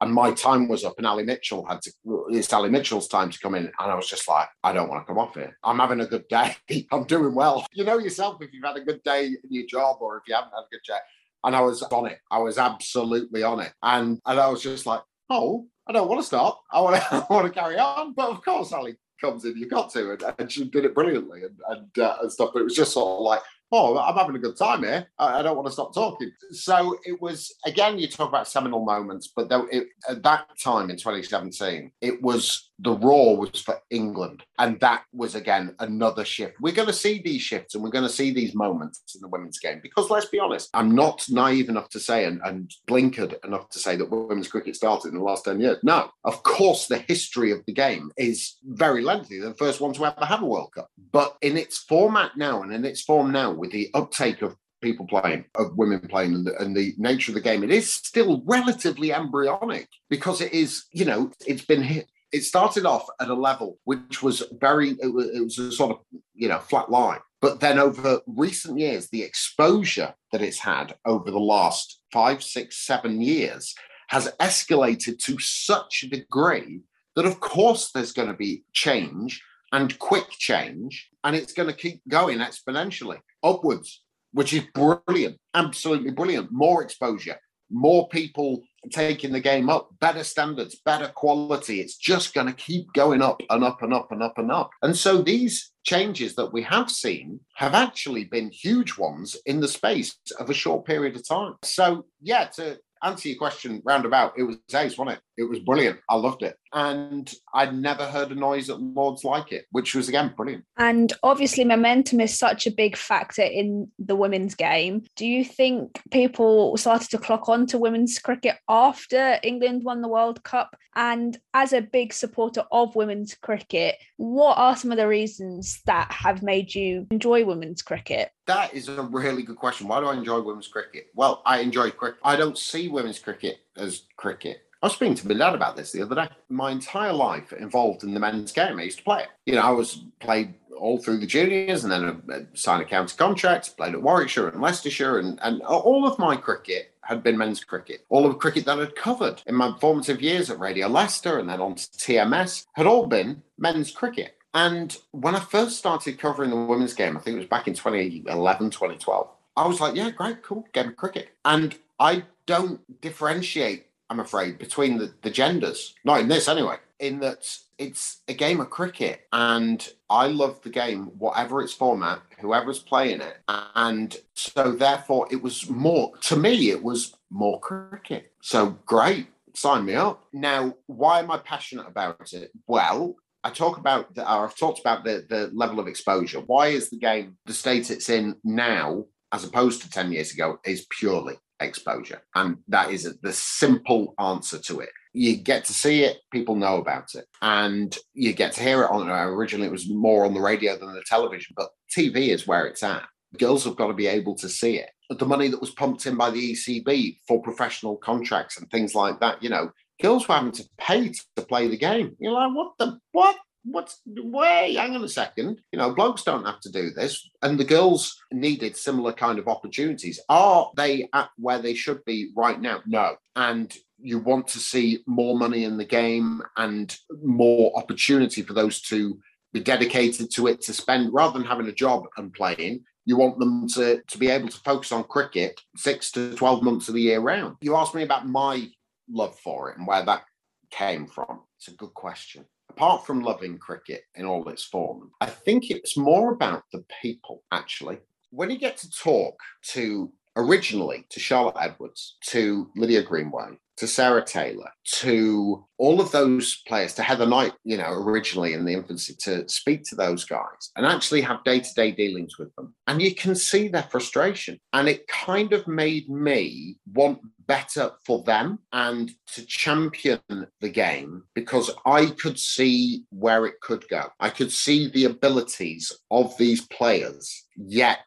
[0.00, 1.92] And my time was up, and Ali Mitchell had to.
[2.28, 5.00] It's Ali Mitchell's time to come in, and I was just like, I don't want
[5.00, 5.56] to come off here.
[5.62, 6.56] I'm having a good day.
[6.92, 7.64] I'm doing well.
[7.72, 10.34] You know yourself if you've had a good day in your job, or if you
[10.34, 10.98] haven't had a good day
[11.44, 12.18] and I was on it.
[12.30, 15.02] I was absolutely on it, and and I was just like,
[15.34, 16.62] oh, I don't want to stop.
[16.70, 18.14] I want to, I want to carry on.
[18.14, 19.56] But of course, Ali comes in.
[19.56, 22.50] You've got to, and, and she did it brilliantly and and, uh, and stuff.
[22.52, 23.40] But it was just sort of like,
[23.74, 25.06] oh, I'm having a good time here.
[25.18, 26.30] I, I, don't want to stop talking.
[26.52, 27.98] So it was again.
[27.98, 32.70] You talk about seminal moments, but though it, at that time in 2017, it was
[32.78, 34.42] the roar was for England.
[34.58, 36.54] And that was, again, another shift.
[36.60, 39.28] We're going to see these shifts and we're going to see these moments in the
[39.28, 43.44] women's game because let's be honest, I'm not naive enough to say and, and blinkered
[43.44, 45.78] enough to say that women's cricket started in the last 10 years.
[45.82, 49.38] No, of course, the history of the game is very lengthy.
[49.38, 50.90] The first one to ever have a World Cup.
[51.12, 55.06] But in its format now and in its form now, with the uptake of people
[55.06, 58.42] playing, of women playing, and the, and the, nature of the game, it is still
[58.44, 63.34] relatively embryonic because it is, you know, it's been hit it started off at a
[63.34, 65.98] level which was very it was, it was a sort of
[66.34, 67.20] you know flat line.
[67.40, 72.84] But then over recent years the exposure that it's had over the last five six
[72.84, 73.72] seven years
[74.08, 76.80] has escalated to such a degree
[77.14, 81.76] that of course there's going to be change and quick change and it's going to
[81.76, 84.02] keep going exponentially upwards
[84.32, 87.38] which is brilliant absolutely brilliant more exposure
[87.70, 91.80] more people taking the game up, better standards, better quality.
[91.80, 94.70] It's just going to keep going up and up and up and up and up.
[94.82, 99.68] And so these changes that we have seen have actually been huge ones in the
[99.68, 101.54] space of a short period of time.
[101.62, 105.22] So, yeah, to answer your question roundabout, it was ace, wasn't it?
[105.36, 105.98] It was brilliant.
[106.08, 106.58] I loved it.
[106.72, 110.64] And I'd never heard a noise at Lords like it, which was again brilliant.
[110.76, 115.04] And obviously, momentum is such a big factor in the women's game.
[115.16, 120.08] Do you think people started to clock on to women's cricket after England won the
[120.08, 120.76] World Cup?
[120.96, 126.10] And as a big supporter of women's cricket, what are some of the reasons that
[126.12, 128.30] have made you enjoy women's cricket?
[128.46, 129.88] That is a really good question.
[129.88, 131.06] Why do I enjoy women's cricket?
[131.14, 132.20] Well, I enjoy cricket.
[132.22, 134.63] I don't see women's cricket as cricket.
[134.84, 136.28] I was speaking to my dad about this the other day.
[136.50, 138.78] My entire life involved in the men's game.
[138.78, 139.28] I used to play it.
[139.46, 143.16] You know, I was played all through the juniors and then uh, signed a county
[143.16, 147.64] contract, played at Warwickshire and Leicestershire, and, and all of my cricket had been men's
[147.64, 148.04] cricket.
[148.10, 151.62] All of cricket that I'd covered in my formative years at Radio Leicester and then
[151.62, 154.36] on to TMS had all been men's cricket.
[154.52, 157.72] And when I first started covering the women's game, I think it was back in
[157.72, 161.30] 2011, 2012, I was like, yeah, great, cool, game of cricket.
[161.46, 165.94] And I don't differentiate, I'm afraid, between the, the genders.
[166.04, 170.70] Not in this anyway, in that it's a game of cricket and I love the
[170.70, 173.38] game, whatever its format, whoever's playing it.
[173.48, 178.32] And so therefore it was more to me, it was more cricket.
[178.42, 180.24] So great, sign me up.
[180.32, 182.50] Now, why am I passionate about it?
[182.66, 186.40] Well, I talk about the, I've talked about the the level of exposure.
[186.40, 190.58] Why is the game the state it's in now, as opposed to ten years ago,
[190.64, 194.90] is purely exposure, and that is the simple answer to it.
[195.12, 198.90] You get to see it, people know about it, and you get to hear it
[198.90, 199.08] on.
[199.08, 202.66] Uh, originally, it was more on the radio than the television, but TV is where
[202.66, 203.04] it's at.
[203.38, 204.90] Girls have got to be able to see it.
[205.10, 209.20] The money that was pumped in by the ECB for professional contracts and things like
[209.20, 209.70] that, you know,
[210.02, 212.16] girls were having to pay to play the game.
[212.18, 213.36] You're like, what the what?
[213.64, 214.74] What's way?
[214.74, 215.60] Hang on a second.
[215.72, 219.48] You know, blokes don't have to do this, and the girls needed similar kind of
[219.48, 220.20] opportunities.
[220.28, 222.82] Are they at where they should be right now?
[222.86, 223.16] No.
[223.36, 228.80] And you want to see more money in the game and more opportunity for those
[228.82, 229.18] to
[229.52, 233.38] be dedicated to it to spend rather than having a job and playing you want
[233.38, 237.02] them to, to be able to focus on cricket six to 12 months of the
[237.02, 237.56] year round.
[237.60, 238.68] You asked me about my
[239.10, 240.24] love for it and where that
[240.70, 241.40] came from?
[241.58, 242.46] It's a good question.
[242.70, 247.44] Apart from loving cricket in all its form, I think it's more about the people,
[247.52, 247.98] actually.
[248.30, 249.38] When you get to talk
[249.72, 256.62] to originally to Charlotte Edwards, to Lydia Greenway, to Sarah Taylor, to all of those
[256.66, 260.70] players, to Heather Knight, you know, originally in the infancy, to speak to those guys
[260.76, 262.74] and actually have day to day dealings with them.
[262.86, 264.60] And you can see their frustration.
[264.72, 270.20] And it kind of made me want better for them and to champion
[270.60, 274.04] the game because I could see where it could go.
[274.20, 278.06] I could see the abilities of these players, yet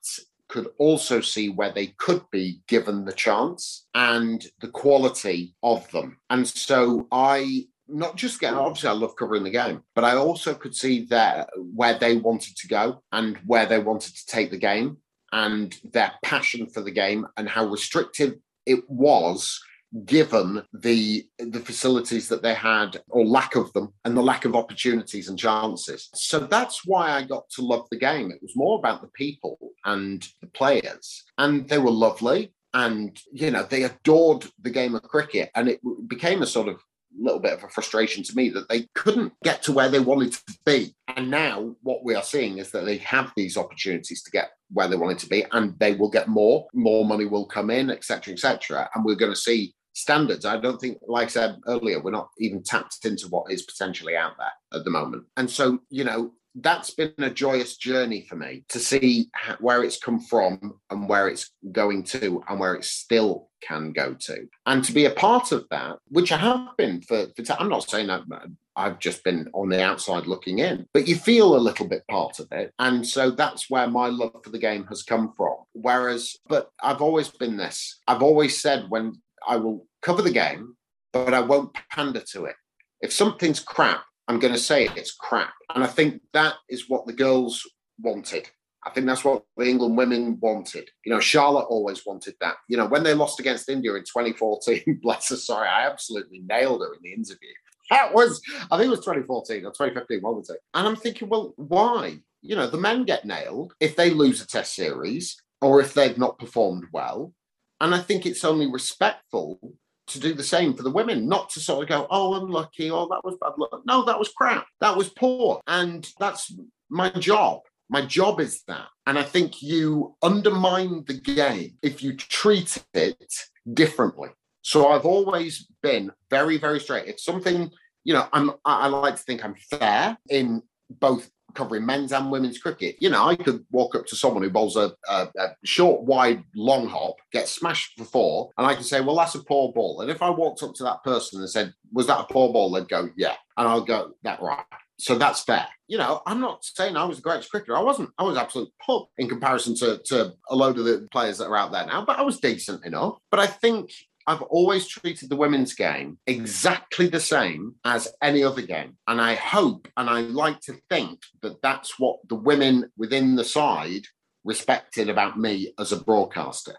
[0.50, 6.18] could also see where they could be given the chance and the quality of them.
[6.30, 10.54] And so I not just get obviously I love covering the game, but I also
[10.54, 14.58] could see that where they wanted to go and where they wanted to take the
[14.58, 14.98] game
[15.32, 19.62] and their passion for the game and how restrictive it was
[20.06, 24.56] given the the facilities that they had or lack of them and the lack of
[24.56, 26.10] opportunities and chances.
[26.14, 28.32] So that's why i got to love the game.
[28.32, 31.24] It was more about the people and the players.
[31.38, 32.54] And they were lovely.
[32.74, 35.52] And you know they adored the game of cricket.
[35.56, 36.82] And it became a sort of
[37.20, 40.34] little bit of a frustration to me that they couldn't get to where they wanted
[40.34, 40.94] to be.
[41.16, 44.88] And now what we are seeing is that they have these opportunities to get where
[44.88, 46.68] they wanted to be, and they will get more.
[46.74, 48.90] More money will come in, etc., etc.
[48.94, 50.46] And we're going to see standards.
[50.46, 54.16] I don't think, like I said earlier, we're not even tapped into what is potentially
[54.16, 55.24] out there at the moment.
[55.38, 60.00] And so, you know, that's been a joyous journey for me to see where it's
[60.00, 64.84] come from and where it's going to and where it still can go to and
[64.84, 68.08] to be a part of that which i have been for, for i'm not saying
[68.08, 68.40] that uh,
[68.78, 72.40] I've just been on the outside looking in, but you feel a little bit part
[72.40, 72.72] of it.
[72.78, 75.56] And so that's where my love for the game has come from.
[75.74, 78.00] Whereas, but I've always been this.
[78.08, 79.14] I've always said when
[79.48, 80.78] I will cover the game,
[81.12, 82.56] but I won't pander to it.
[83.02, 85.54] If something's crap, I'm going to say it's crap.
[85.74, 87.64] And I think that is what the girls
[88.00, 88.50] wanted.
[88.86, 90.90] I think that's what the England women wanted.
[91.06, 92.56] You know, Charlotte always wanted that.
[92.70, 96.82] You know, when they lost against India in 2014, bless her, sorry, I absolutely nailed
[96.82, 97.50] her in the interview.
[97.90, 100.60] That was, I think it was 2014 or 2015, one was it?
[100.74, 102.20] And I'm thinking, well, why?
[102.42, 106.18] You know, the men get nailed if they lose a test series or if they've
[106.18, 107.34] not performed well.
[107.80, 109.62] And I think it's only respectful
[110.08, 113.08] to do the same for the women, not to sort of go, oh, unlucky, oh,
[113.10, 113.82] that was bad luck.
[113.86, 114.68] No, that was crap.
[114.80, 115.62] That was poor.
[115.68, 116.54] And that's
[116.90, 117.62] my job.
[117.90, 118.88] My job is that.
[119.06, 123.34] And I think you undermine the game if you treat it
[123.74, 124.30] differently.
[124.62, 127.08] So I've always been very, very straight.
[127.08, 127.70] It's something,
[128.04, 132.60] you know, I'm I like to think I'm fair in both covering men's and women's
[132.60, 132.96] cricket.
[133.00, 136.44] You know, I could walk up to someone who bowls a, a, a, short, wide,
[136.56, 140.02] long hop, get smashed for four, and I can say, well, that's a poor ball.
[140.02, 142.72] And if I walked up to that person and said, was that a poor ball?
[142.72, 143.36] They'd go, yeah.
[143.58, 144.64] And I'll go, that right.
[145.00, 145.68] So that's fair.
[145.88, 147.78] You know, I'm not saying I was the greatest cricketer.
[147.78, 148.10] I wasn't.
[148.18, 151.56] I was absolute pup in comparison to, to a load of the players that are
[151.56, 153.18] out there now, but I was decent enough.
[153.30, 153.92] But I think
[154.28, 158.98] I've always treated the women's game exactly the same as any other game.
[159.08, 163.46] And I hope and I like to think that that's what the women within the
[163.46, 164.04] side
[164.44, 166.76] respected about me as a broadcaster.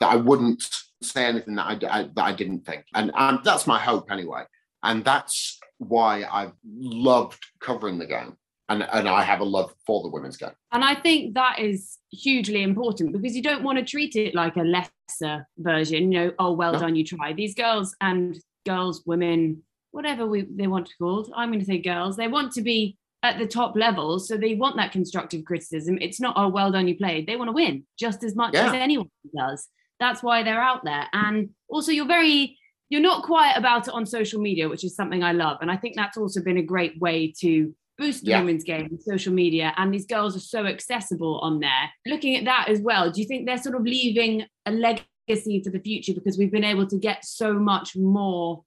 [0.00, 0.62] That I wouldn't
[1.02, 4.44] say anything that I, I that I didn't think, and um, that's my hope anyway.
[4.82, 8.36] And that's why I've loved covering the game
[8.70, 10.52] and, and I have a love for the women's game.
[10.72, 14.56] And I think that is hugely important because you don't want to treat it like
[14.56, 16.78] a lesser version, you know, oh, well no.
[16.78, 17.32] done, you try.
[17.32, 21.66] These girls and girls, women, whatever we, they want to be called, I'm going to
[21.66, 24.20] say girls, they want to be at the top level.
[24.20, 25.98] So they want that constructive criticism.
[26.00, 27.26] It's not, oh, well done, you played.
[27.26, 28.68] They want to win just as much yeah.
[28.68, 29.68] as anyone does.
[29.98, 31.06] That's why they're out there.
[31.12, 32.56] And also, you're very,
[32.88, 35.58] you're not quiet about it on social media, which is something I love.
[35.60, 38.40] And I think that's also been a great way to boost the yeah.
[38.40, 41.90] women's game on social media and these girls are so accessible on there.
[42.06, 45.70] Looking at that as well do you think they're sort of leaving a legacy for
[45.70, 46.14] the future?
[46.14, 48.64] Because we've been able to get so much more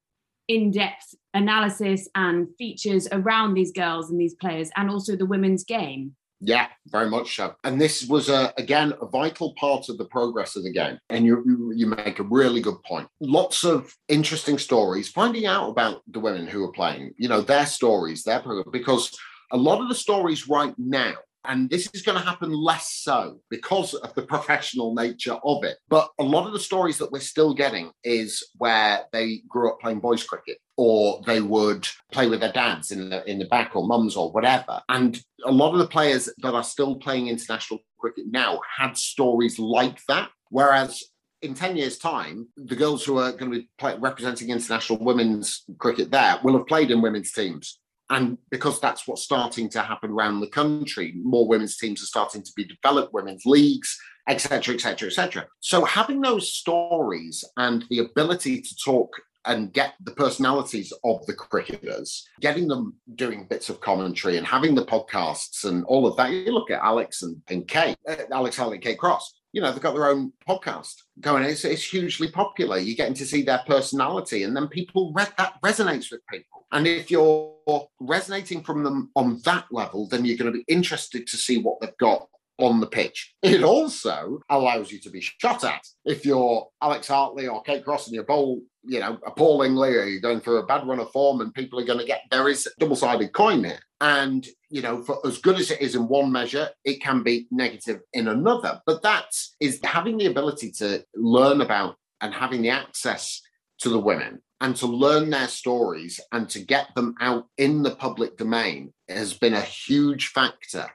[0.47, 6.15] in-depth analysis and features around these girls and these players and also the women's game
[6.45, 7.55] yeah, very much so.
[7.63, 10.99] And this was a, again a vital part of the progress of the game.
[11.09, 13.07] And you you make a really good point.
[13.21, 15.09] Lots of interesting stories.
[15.09, 19.11] Finding out about the women who are playing, you know, their stories, their program, because
[19.51, 21.13] a lot of the stories right now
[21.45, 25.77] and this is going to happen less so because of the professional nature of it.
[25.89, 29.79] But a lot of the stories that we're still getting is where they grew up
[29.79, 33.75] playing boys cricket or they would play with their dads in the in the back
[33.75, 34.81] or mums or whatever.
[34.89, 39.59] And a lot of the players that are still playing international cricket now had stories
[39.59, 40.29] like that.
[40.49, 41.03] Whereas
[41.41, 45.65] in 10 years' time, the girls who are going to be play, representing international women's
[45.77, 47.79] cricket there will have played in women's teams
[48.09, 52.43] and because that's what's starting to happen around the country, more women's teams are starting
[52.43, 53.97] to be developed, women's leagues,
[54.27, 55.47] etc., etc., etc.
[55.59, 59.09] So having those stories and the ability to talk
[59.45, 64.73] and get the personalities of the cricketers, getting them doing bits of commentary and having
[64.73, 66.31] the podcasts and all of that.
[66.31, 69.81] You look at Alex and, and Kate, uh, Alex Hartley, Kate Cross you know, they've
[69.81, 71.43] got their own podcast going.
[71.43, 72.77] It's, it's hugely popular.
[72.77, 76.65] You're getting to see their personality, and then people re- that resonates with people.
[76.71, 77.53] And if you're
[77.99, 81.79] resonating from them on that level, then you're going to be interested to see what
[81.79, 82.27] they've got
[82.57, 83.35] on the pitch.
[83.43, 85.85] It also allows you to be shot at.
[86.03, 90.21] If you're Alex Hartley or Kate Cross and you bowl, you know, appallingly, or you're
[90.21, 92.67] going through a bad run of form and people are going to get, there is
[92.79, 93.79] double sided coin here.
[94.01, 97.47] And, you know, for as good as it is in one measure, it can be
[97.51, 98.81] negative in another.
[98.85, 103.41] But that is having the ability to learn about and having the access
[103.79, 107.95] to the women and to learn their stories and to get them out in the
[107.95, 110.87] public domain has been a huge factor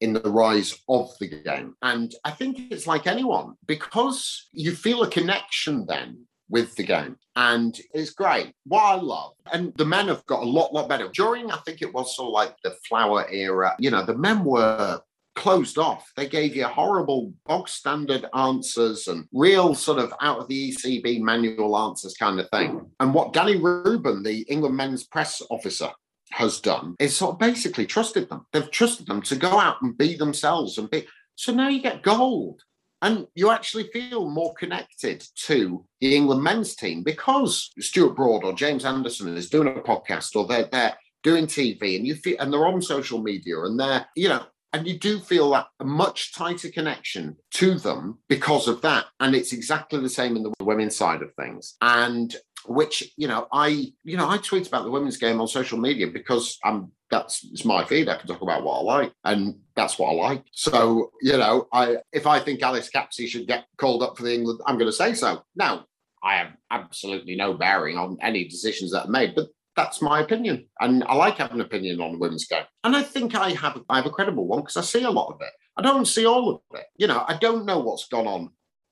[0.00, 1.74] in the rise of the game.
[1.82, 7.16] And I think it's like anyone, because you feel a connection then with the game.
[7.34, 8.52] And it's great.
[8.64, 11.08] What I love, and the men have got a lot, lot better.
[11.08, 14.44] During, I think it was sort of like the Flower era, you know, the men
[14.44, 15.00] were
[15.34, 16.10] closed off.
[16.16, 21.20] They gave you horrible bog standard answers and real sort of out of the ECB
[21.20, 22.90] manual answers kind of thing.
[23.00, 25.90] And what Danny Reuben, the England men's press officer,
[26.32, 28.46] has done is sort of basically trusted them.
[28.52, 31.06] They've trusted them to go out and be themselves and be.
[31.36, 32.62] So now you get gold.
[33.06, 38.52] And you actually feel more connected to the England men's team because Stuart Broad or
[38.52, 42.52] James Anderson is doing a podcast or they're, they're doing TV and you feel and
[42.52, 44.42] they're on social media and they're, you know,
[44.72, 49.04] and you do feel that a much tighter connection to them because of that.
[49.20, 51.76] And it's exactly the same in the women's side of things.
[51.80, 52.34] And
[52.68, 56.06] which you know I you know I tweet about the women's game on social media
[56.06, 58.08] because I'm that's it's my feed.
[58.08, 60.44] I can talk about what I like, and that's what I like.
[60.52, 64.34] So you know, I if I think Alice Capsey should get called up for the
[64.34, 65.42] England, I'm going to say so.
[65.54, 65.86] Now
[66.22, 70.66] I have absolutely no bearing on any decisions that are made, but that's my opinion,
[70.80, 72.64] and I like having an opinion on the women's game.
[72.82, 75.32] And I think I have I have a credible one because I see a lot
[75.32, 75.52] of it.
[75.76, 76.86] I don't see all of it.
[76.96, 78.50] You know, I don't know what's gone on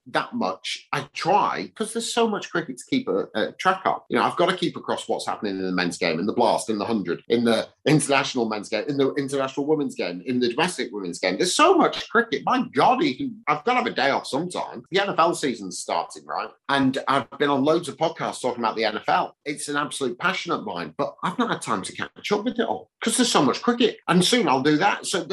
[0.09, 0.89] that much.
[0.93, 4.03] I try because there's so much cricket to keep a, a, track of.
[4.09, 6.33] You know, I've got to keep across what's happening in the men's game, in the
[6.33, 10.41] blast, in the hundred, in the international men's game, in the international women's game, in
[10.41, 11.37] the domestic women's game.
[11.37, 12.43] There's so much cricket.
[12.45, 14.83] My God, can, I've got to have a day off sometime.
[14.91, 16.51] The NFL season's starting, right?
[16.69, 19.33] And I've been on loads of podcasts talking about the NFL.
[19.45, 22.59] It's an absolute passion of mine, but I've not had time to catch up with
[22.59, 23.99] it all because there's so much cricket.
[24.09, 25.07] And soon I'll do that.
[25.07, 25.25] So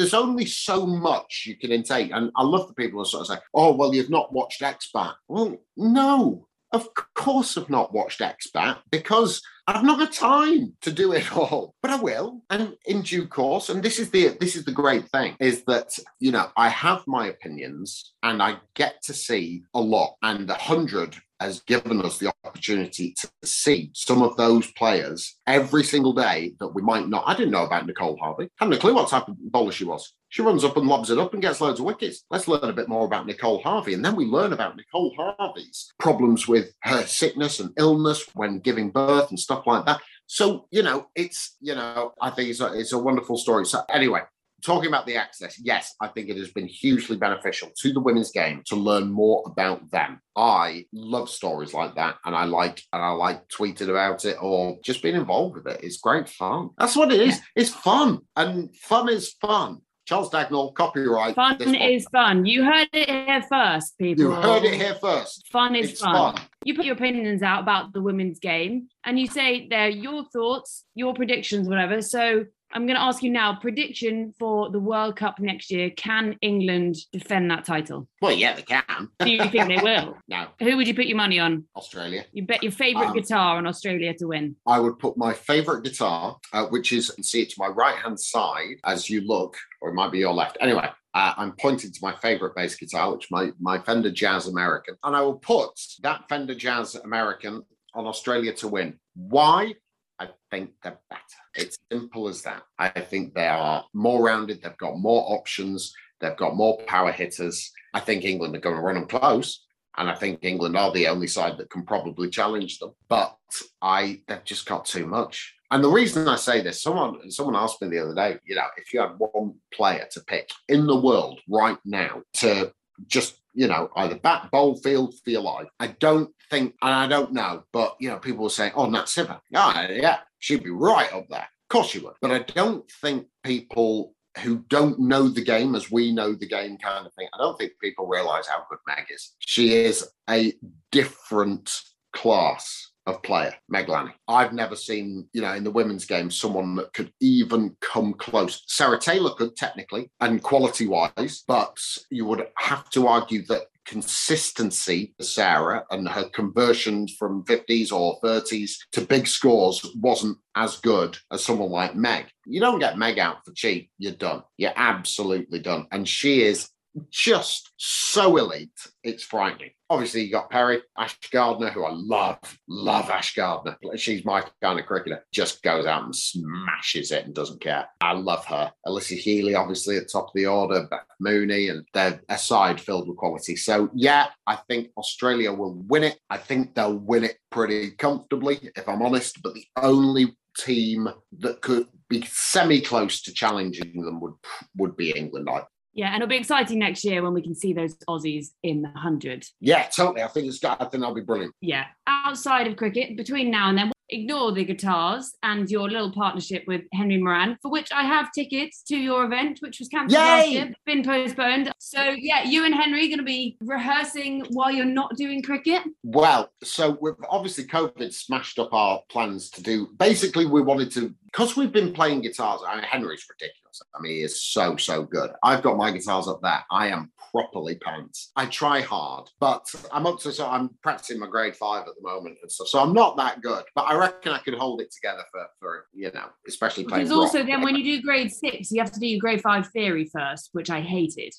[0.00, 2.10] there's only so much you can intake.
[2.10, 5.12] And I love the people who sort of say, oh, well, you've not watched Expat.
[5.28, 11.12] Well, no, of course I've not watched Expat because I've not got time to do
[11.12, 11.74] it all.
[11.82, 13.68] But I will, and in due course.
[13.68, 17.02] And this is the this is the great thing is that you know I have
[17.06, 22.18] my opinions and I get to see a lot and a hundred has given us
[22.18, 27.24] the opportunity to see some of those players every single day that we might not.
[27.26, 28.44] I didn't know about Nicole Harvey.
[28.44, 30.12] I hadn't a clue what type of bowler she was.
[30.28, 32.24] She runs up and lobs it up and gets loads of wickets.
[32.30, 33.94] Let's learn a bit more about Nicole Harvey.
[33.94, 38.90] And then we learn about Nicole Harvey's problems with her sickness and illness when giving
[38.90, 40.00] birth and stuff like that.
[40.26, 43.66] So, you know, it's, you know, I think it's a, it's a wonderful story.
[43.66, 44.20] So, anyway,
[44.62, 48.30] talking about the access, yes, I think it has been hugely beneficial to the women's
[48.30, 50.20] game to learn more about them.
[50.36, 54.78] I love stories like that, and I like and I like tweeting about it or
[54.84, 55.80] just being involved with it.
[55.82, 56.70] It's great fun.
[56.78, 57.36] That's what it is.
[57.36, 57.42] Yeah.
[57.56, 59.80] It's fun, and fun is fun.
[60.10, 61.36] Charles Dagnall, copyright.
[61.36, 62.44] Fun is fun.
[62.44, 64.24] You heard it here first, people.
[64.24, 65.46] You heard it here first.
[65.52, 66.34] Fun is fun.
[66.34, 66.44] fun.
[66.64, 70.84] You put your opinions out about the women's game and you say they're your thoughts,
[70.96, 72.02] your predictions, whatever.
[72.02, 75.90] So I'm going to ask you now prediction for the World Cup next year.
[75.90, 78.08] Can England defend that title?
[78.22, 79.08] Well, yeah, they can.
[79.18, 80.16] Do you think they will?
[80.28, 80.46] no.
[80.60, 81.64] Who would you put your money on?
[81.76, 82.24] Australia.
[82.32, 84.56] You bet your favourite um, guitar on Australia to win.
[84.66, 88.76] I would put my favourite guitar, uh, which is, see, it's my right hand side
[88.84, 90.56] as you look, or it might be your left.
[90.60, 94.94] Anyway, uh, I'm pointing to my favorite bass guitar, which my my Fender Jazz American,
[95.02, 95.70] and I will put
[96.02, 97.62] that Fender Jazz American
[97.94, 98.98] on Australia to win.
[99.14, 99.74] Why?
[100.20, 101.22] I think they're better.
[101.54, 102.62] It's simple as that.
[102.78, 104.62] I think they are more rounded.
[104.62, 105.94] They've got more options.
[106.20, 107.72] They've got more power hitters.
[107.94, 109.64] I think England are going to run them close.
[109.96, 112.92] And I think England are the only side that can probably challenge them.
[113.08, 113.34] But
[113.82, 115.54] I they've just got too much.
[115.70, 118.66] And the reason I say this, someone someone asked me the other day, you know,
[118.76, 122.72] if you had one player to pick in the world right now to
[123.06, 125.66] just you know, either bat, bowl, field, for your life.
[125.78, 129.04] I don't think, and I don't know, but you know, people will say, "Oh, Nat
[129.04, 132.90] Sciver, yeah, yeah, she'd be right up there." Of course she would, but I don't
[133.02, 137.28] think people who don't know the game as we know the game kind of thing.
[137.34, 139.34] I don't think people realize how good Meg is.
[139.40, 140.54] She is a
[140.90, 141.70] different
[142.14, 144.14] class of player, Meg Lanning.
[144.28, 148.62] I've never seen, you know, in the women's game, someone that could even come close.
[148.66, 151.76] Sarah Taylor could technically and quality wise, but
[152.10, 158.20] you would have to argue that consistency for Sarah and her conversions from 50s or
[158.20, 162.26] 30s to big scores wasn't as good as someone like Meg.
[162.46, 164.42] You don't get Meg out for cheap, you're done.
[164.58, 165.86] You're absolutely done.
[165.90, 166.68] And she is
[167.10, 168.70] just so elite,
[169.02, 169.70] it's frightening.
[169.88, 172.38] Obviously, you got Perry, Ash Gardner, who I love,
[172.68, 173.76] love Ash Gardner.
[173.96, 175.24] She's my kind of cricketer.
[175.32, 177.88] Just goes out and smashes it and doesn't care.
[178.00, 178.72] I love her.
[178.86, 183.08] Alyssa Healy, obviously, at top of the order, Beth Mooney, and they're a side filled
[183.08, 183.56] with quality.
[183.56, 186.18] So, yeah, I think Australia will win it.
[186.28, 189.42] I think they'll win it pretty comfortably, if I'm honest.
[189.42, 194.34] But the only team that could be semi close to challenging them would
[194.76, 195.48] would be England.
[195.48, 195.62] I
[195.92, 198.90] yeah, and it'll be exciting next year when we can see those Aussies in the
[198.90, 199.44] hundred.
[199.60, 200.22] Yeah, totally.
[200.22, 201.54] I think it's I think that'll be brilliant.
[201.60, 201.86] Yeah.
[202.06, 206.82] Outside of cricket, between now and then, ignore the guitars and your little partnership with
[206.92, 210.72] Henry Moeran, for which I have tickets to your event, which was cancelled last year,
[210.86, 211.72] been postponed.
[211.78, 215.82] So yeah, you and Henry are going to be rehearsing while you're not doing cricket.
[216.02, 219.88] Well, so we've obviously COVID smashed up our plans to do.
[219.96, 222.60] Basically, we wanted to because we've been playing guitars.
[222.66, 223.82] I mean, Henry's ridiculous.
[223.94, 225.30] I mean, he is so so good.
[225.42, 226.64] I've got my guitars up there.
[226.70, 228.32] I am properly pants.
[228.36, 232.08] I try hard, but I'm up to so I'm practicing my grade five at the
[232.08, 232.68] moment and stuff.
[232.68, 235.86] So I'm not that good, but I reckon I could hold it together for for
[235.92, 237.04] you know, especially playing.
[237.04, 239.68] Because also then when you do grade six, you have to do your grade five
[239.68, 241.34] theory first, which I hated.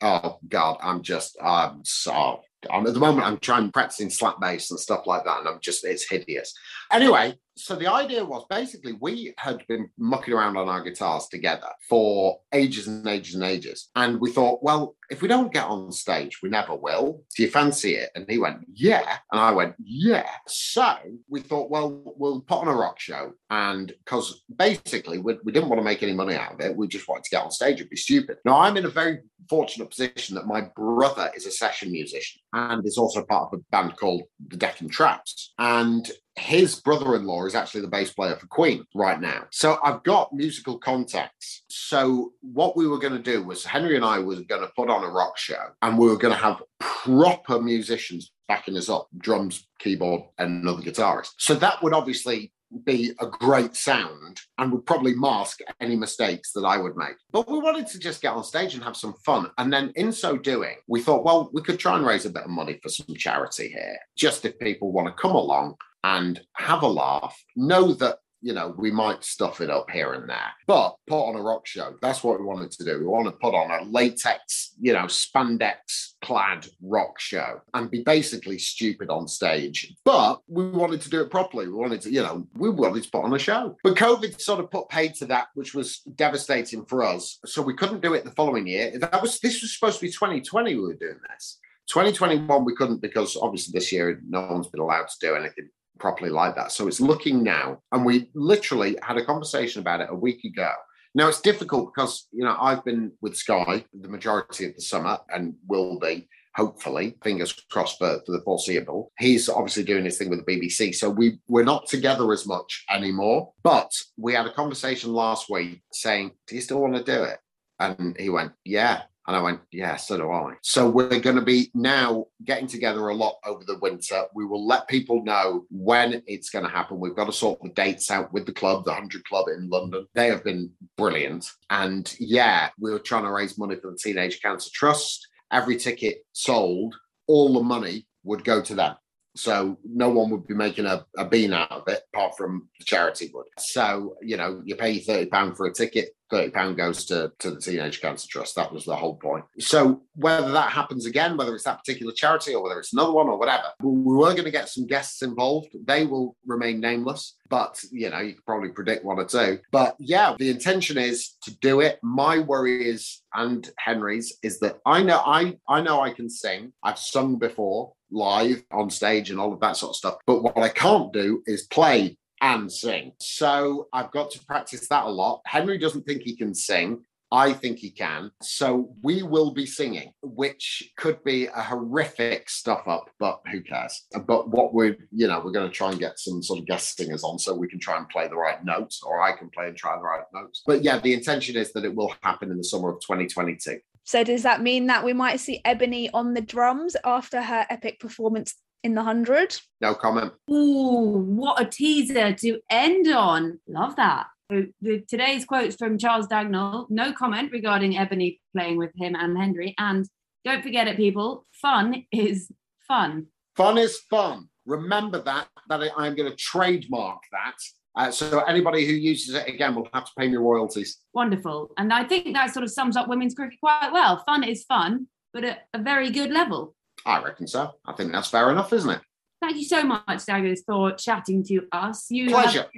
[0.00, 4.70] Oh God, I'm just I'm so I'm, at the moment I'm trying practicing slap bass
[4.70, 6.54] and stuff like that, and I'm just it's hideous.
[6.92, 11.68] Anyway, so the idea was basically we had been mucking around on our guitars together
[11.88, 13.90] for ages and ages and ages.
[13.96, 17.22] And we thought, well, if we don't get on stage, we never will.
[17.36, 18.10] Do you fancy it?
[18.14, 19.18] And he went, yeah.
[19.32, 20.28] And I went, yeah.
[20.46, 20.94] So
[21.28, 23.32] we thought, well, we'll put on a rock show.
[23.50, 26.86] And because basically we, we didn't want to make any money out of it, we
[26.88, 27.76] just wanted to get on stage.
[27.76, 28.38] It'd be stupid.
[28.44, 32.86] Now, I'm in a very fortunate position that my brother is a session musician and
[32.86, 35.54] is also part of a band called the Deccan Traps.
[35.58, 36.08] And
[36.38, 39.44] his brother-in-law is actually the bass player for Queen right now.
[39.50, 41.64] So I've got musical contacts.
[41.68, 44.90] So what we were going to do was Henry and I were going to put
[44.90, 49.08] on a rock show and we were going to have proper musicians backing us up,
[49.18, 51.32] drums, keyboard, and another guitarist.
[51.38, 52.52] So that would obviously
[52.84, 57.16] be a great sound and would probably mask any mistakes that I would make.
[57.30, 59.50] But we wanted to just get on stage and have some fun.
[59.58, 62.44] And then in so doing, we thought, well, we could try and raise a bit
[62.44, 66.82] of money for some charity here, just if people want to come along and have
[66.82, 70.96] a laugh, know that you know, we might stuff it up here and there, but
[71.06, 71.94] put on a rock show.
[72.00, 72.98] That's what we wanted to do.
[72.98, 78.02] We want to put on a latex, you know, spandex clad rock show and be
[78.02, 79.92] basically stupid on stage.
[80.04, 81.66] But we wanted to do it properly.
[81.66, 83.76] We wanted to, you know, we wanted to put on a show.
[83.82, 87.38] But COVID sort of put paid to that, which was devastating for us.
[87.44, 88.98] So we couldn't do it the following year.
[88.98, 90.74] That was this was supposed to be 2020.
[90.74, 91.58] We were doing this.
[91.88, 96.30] 2021 we couldn't because obviously this year no one's been allowed to do anything properly
[96.30, 96.72] like that.
[96.72, 97.80] So it's looking now.
[97.92, 100.70] And we literally had a conversation about it a week ago.
[101.14, 105.18] Now it's difficult because, you know, I've been with Sky the majority of the summer
[105.30, 106.28] and will be
[106.58, 109.12] hopefully, fingers crossed for, for the foreseeable.
[109.18, 110.92] He's obviously doing his thing with the BBC.
[110.92, 113.52] So we, we're not together as much anymore.
[113.62, 117.38] But we had a conversation last week saying, Do you still want to do it?
[117.78, 119.02] And he went, Yeah.
[119.28, 120.54] And I went, yeah, so do I.
[120.62, 124.24] So we're going to be now getting together a lot over the winter.
[124.34, 126.98] We will let people know when it's going to happen.
[126.98, 130.06] We've got to sort the dates out with the club, the 100 Club in London.
[130.14, 131.52] They have been brilliant.
[131.68, 135.28] And yeah, we were trying to raise money for the Teenage Cancer Trust.
[135.52, 136.94] Every ticket sold,
[137.26, 138.96] all the money would go to them.
[139.36, 142.84] So no one would be making a, a bean out of it apart from the
[142.84, 143.46] charity would.
[143.58, 148.00] So, you know, you pay £30 for a ticket, £30 goes to, to the Teenage
[148.00, 148.56] Cancer Trust.
[148.56, 149.44] That was the whole point.
[149.58, 153.28] So whether that happens again, whether it's that particular charity or whether it's another one
[153.28, 155.68] or whatever, we were going to get some guests involved.
[155.86, 159.60] They will remain nameless, but you know, you could probably predict one or two.
[159.70, 161.98] But yeah, the intention is to do it.
[162.02, 166.72] My worry is, and Henry's, is that I know I I know I can sing.
[166.82, 170.16] I've sung before live on stage and all of that sort of stuff.
[170.26, 173.12] But what I can't do is play and sing.
[173.20, 175.42] So I've got to practice that a lot.
[175.46, 177.02] Henry doesn't think he can sing.
[177.30, 178.30] I think he can.
[178.40, 184.06] So we will be singing, which could be a horrific stuff up, but who cares?
[184.26, 186.96] But what we're, you know, we're going to try and get some sort of guest
[186.96, 189.66] singers on so we can try and play the right notes, or I can play
[189.66, 190.62] and try the right notes.
[190.66, 193.78] But yeah, the intention is that it will happen in the summer of 2022.
[194.08, 198.00] So does that mean that we might see Ebony on the drums after her epic
[198.00, 199.60] performance in the hundred?
[199.82, 200.32] No comment.
[200.50, 203.60] Ooh, what a teaser to end on.
[203.68, 204.28] Love that.
[204.50, 206.86] So the, today's quotes from Charles Dagnall.
[206.88, 209.74] No comment regarding Ebony playing with him and Henry.
[209.76, 210.06] And
[210.42, 211.44] don't forget it, people.
[211.60, 212.50] Fun is
[212.86, 213.26] fun.
[213.56, 214.48] Fun is fun.
[214.64, 215.48] Remember that.
[215.68, 217.56] That I'm going to trademark that.
[217.98, 220.98] Uh, so anybody who uses it again will have to pay me royalties.
[221.14, 221.72] Wonderful.
[221.78, 224.22] And I think that sort of sums up women's cricket quite well.
[224.24, 226.76] Fun is fun, but at a very good level.
[227.04, 227.72] I reckon so.
[227.84, 229.00] I think that's fair enough, isn't it?
[229.42, 232.06] Thank you so much, Daggers, for chatting to us.
[232.08, 232.62] You Pleasure.
[232.62, 232.70] Have,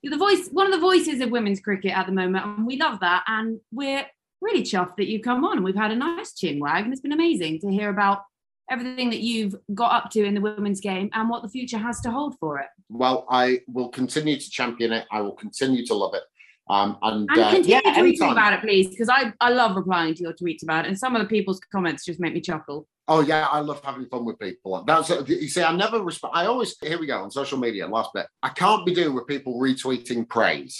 [0.00, 2.78] you're the voice, one of the voices of women's cricket at the moment, and we
[2.78, 3.24] love that.
[3.26, 4.06] And we're
[4.40, 5.58] really chuffed that you've come on.
[5.58, 8.22] And we've had a nice chin wag, and it's been amazing to hear about
[8.70, 12.00] everything that you've got up to in the women's game and what the future has
[12.02, 12.66] to hold for it.
[12.88, 15.06] Well, I will continue to champion it.
[15.10, 16.22] I will continue to love it.
[16.70, 20.14] Um, and And uh, continue yeah, tweeting about it, please, because I, I love replying
[20.14, 20.88] to your tweets about it.
[20.88, 22.86] And some of the people's comments just make me chuckle.
[23.10, 24.84] Oh yeah, I love having fun with people.
[24.84, 26.34] That's you see, I never respond.
[26.36, 27.86] I always here we go on social media.
[27.86, 30.78] Last bit, I can't be doing with people retweeting praise,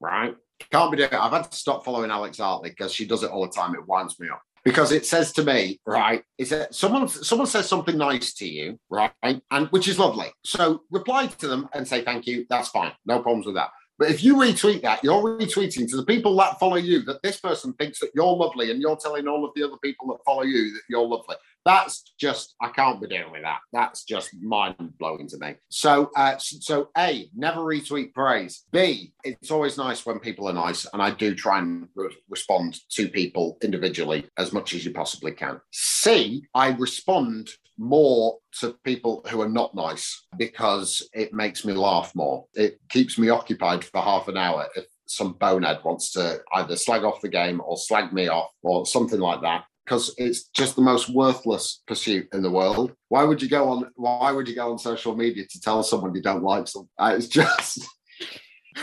[0.00, 0.34] right?
[0.72, 1.10] Can't be doing.
[1.12, 1.20] It.
[1.20, 3.76] I've had to stop following Alex Hartley because she does it all the time.
[3.76, 6.22] It winds me up because it says to me, right?
[6.36, 9.12] Is that someone someone says something nice to you, right?
[9.22, 10.26] And which is lovely.
[10.44, 12.44] So reply to them and say thank you.
[12.50, 12.92] That's fine.
[13.06, 13.70] No problems with that.
[13.98, 17.40] But if you retweet that, you're retweeting to the people that follow you that this
[17.40, 20.42] person thinks that you're lovely, and you're telling all of the other people that follow
[20.42, 21.36] you that you're lovely.
[21.68, 23.58] That's just I can't be dealing with that.
[23.74, 25.56] That's just mind blowing to me.
[25.68, 28.64] So, uh, so a never retweet praise.
[28.72, 32.78] B it's always nice when people are nice, and I do try and re- respond
[32.92, 35.60] to people individually as much as you possibly can.
[35.70, 42.12] C I respond more to people who are not nice because it makes me laugh
[42.14, 42.46] more.
[42.54, 47.04] It keeps me occupied for half an hour if some bonehead wants to either slag
[47.04, 50.82] off the game or slag me off or something like that because it's just the
[50.82, 52.92] most worthless pursuit in the world.
[53.08, 53.90] Why would you go on?
[53.96, 56.68] Why would you go on social media to tell someone you don't like?
[56.98, 57.86] Uh, it's just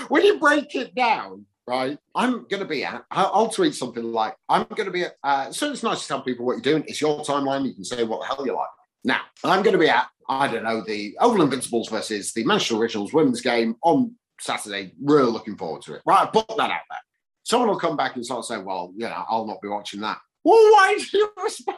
[0.07, 1.45] when you break it down.
[1.67, 3.05] Right, I'm going to be at.
[3.09, 6.21] I'll tweet something like, "I'm going to be at." Uh, so it's nice to tell
[6.21, 6.83] people what you're doing.
[6.87, 7.65] It's your timeline.
[7.65, 8.69] You can say what the hell you like.
[9.03, 10.07] Now, I'm going to be at.
[10.29, 14.93] I don't know the Oval Invincibles versus the Manchester Originals women's game on Saturday.
[15.01, 16.03] Really looking forward to it.
[16.05, 16.99] Right, I put that out there.
[17.43, 20.01] Someone will come back and sort of say, "Well, you know, I'll not be watching
[20.01, 21.77] that." Well, why do you respond?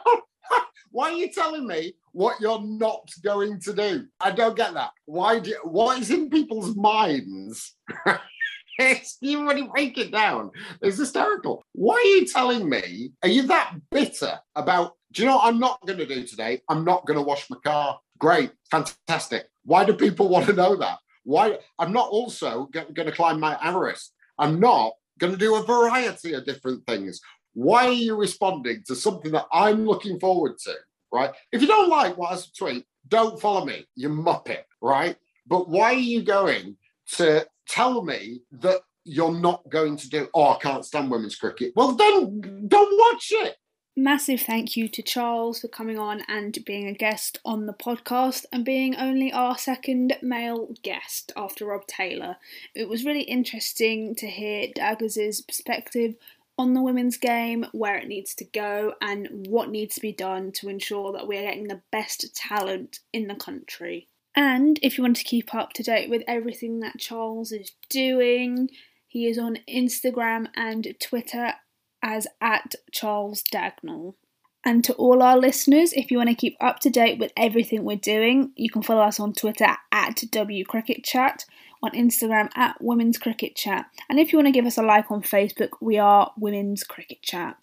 [0.90, 4.06] why are you telling me what you're not going to do?
[4.20, 4.90] I don't get that.
[5.06, 5.56] Why do?
[5.64, 7.74] What is in people's minds?
[8.80, 10.52] It's, you really break it down.
[10.80, 11.64] It's hysterical.
[11.72, 13.10] Why are you telling me?
[13.24, 14.92] Are you that bitter about?
[15.10, 16.60] Do you know what I'm not going to do today?
[16.68, 17.98] I'm not going to wash my car.
[18.20, 19.48] Great, fantastic.
[19.64, 20.98] Why do people want to know that?
[21.24, 21.58] Why?
[21.80, 24.14] I'm not also going to climb Mount Everest.
[24.38, 27.20] I'm not going to do a variety of different things.
[27.58, 30.74] Why are you responding to something that I'm looking forward to?
[31.12, 31.32] Right?
[31.50, 35.16] If you don't like what I tweet, don't follow me, you muppet, right?
[35.44, 36.76] But why are you going
[37.16, 41.72] to tell me that you're not going to do, oh, I can't stand women's cricket?
[41.74, 43.56] Well, then don't watch it.
[43.96, 48.44] Massive thank you to Charles for coming on and being a guest on the podcast
[48.52, 52.36] and being only our second male guest after Rob Taylor.
[52.76, 56.14] It was really interesting to hear Daggers' perspective
[56.58, 60.52] on the women's game, where it needs to go, and what needs to be done
[60.52, 64.08] to ensure that we're getting the best talent in the country.
[64.34, 68.68] And if you want to keep up to date with everything that Charles is doing,
[69.06, 71.54] he is on Instagram and Twitter
[72.02, 74.14] as at Charles Dagnall.
[74.64, 77.84] And to all our listeners, if you want to keep up to date with everything
[77.84, 81.44] we're doing, you can follow us on Twitter at W Cricket Chat,
[81.82, 85.10] on Instagram at Women's Cricket Chat, and if you want to give us a like
[85.10, 87.56] on Facebook, we are Women's Cricket Chat.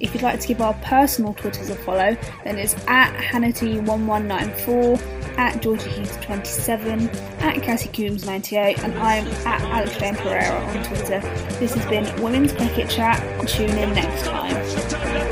[0.00, 5.62] If you'd like to give our personal Twitters a follow, then it's at Hannity1194, at
[5.62, 11.20] Georgia Heath27, at Cassie Coombs 98 and I'm at Alex Jane Pereira on Twitter.
[11.58, 13.18] This has been Women's Cricket Chat.
[13.48, 15.31] Tune in next time.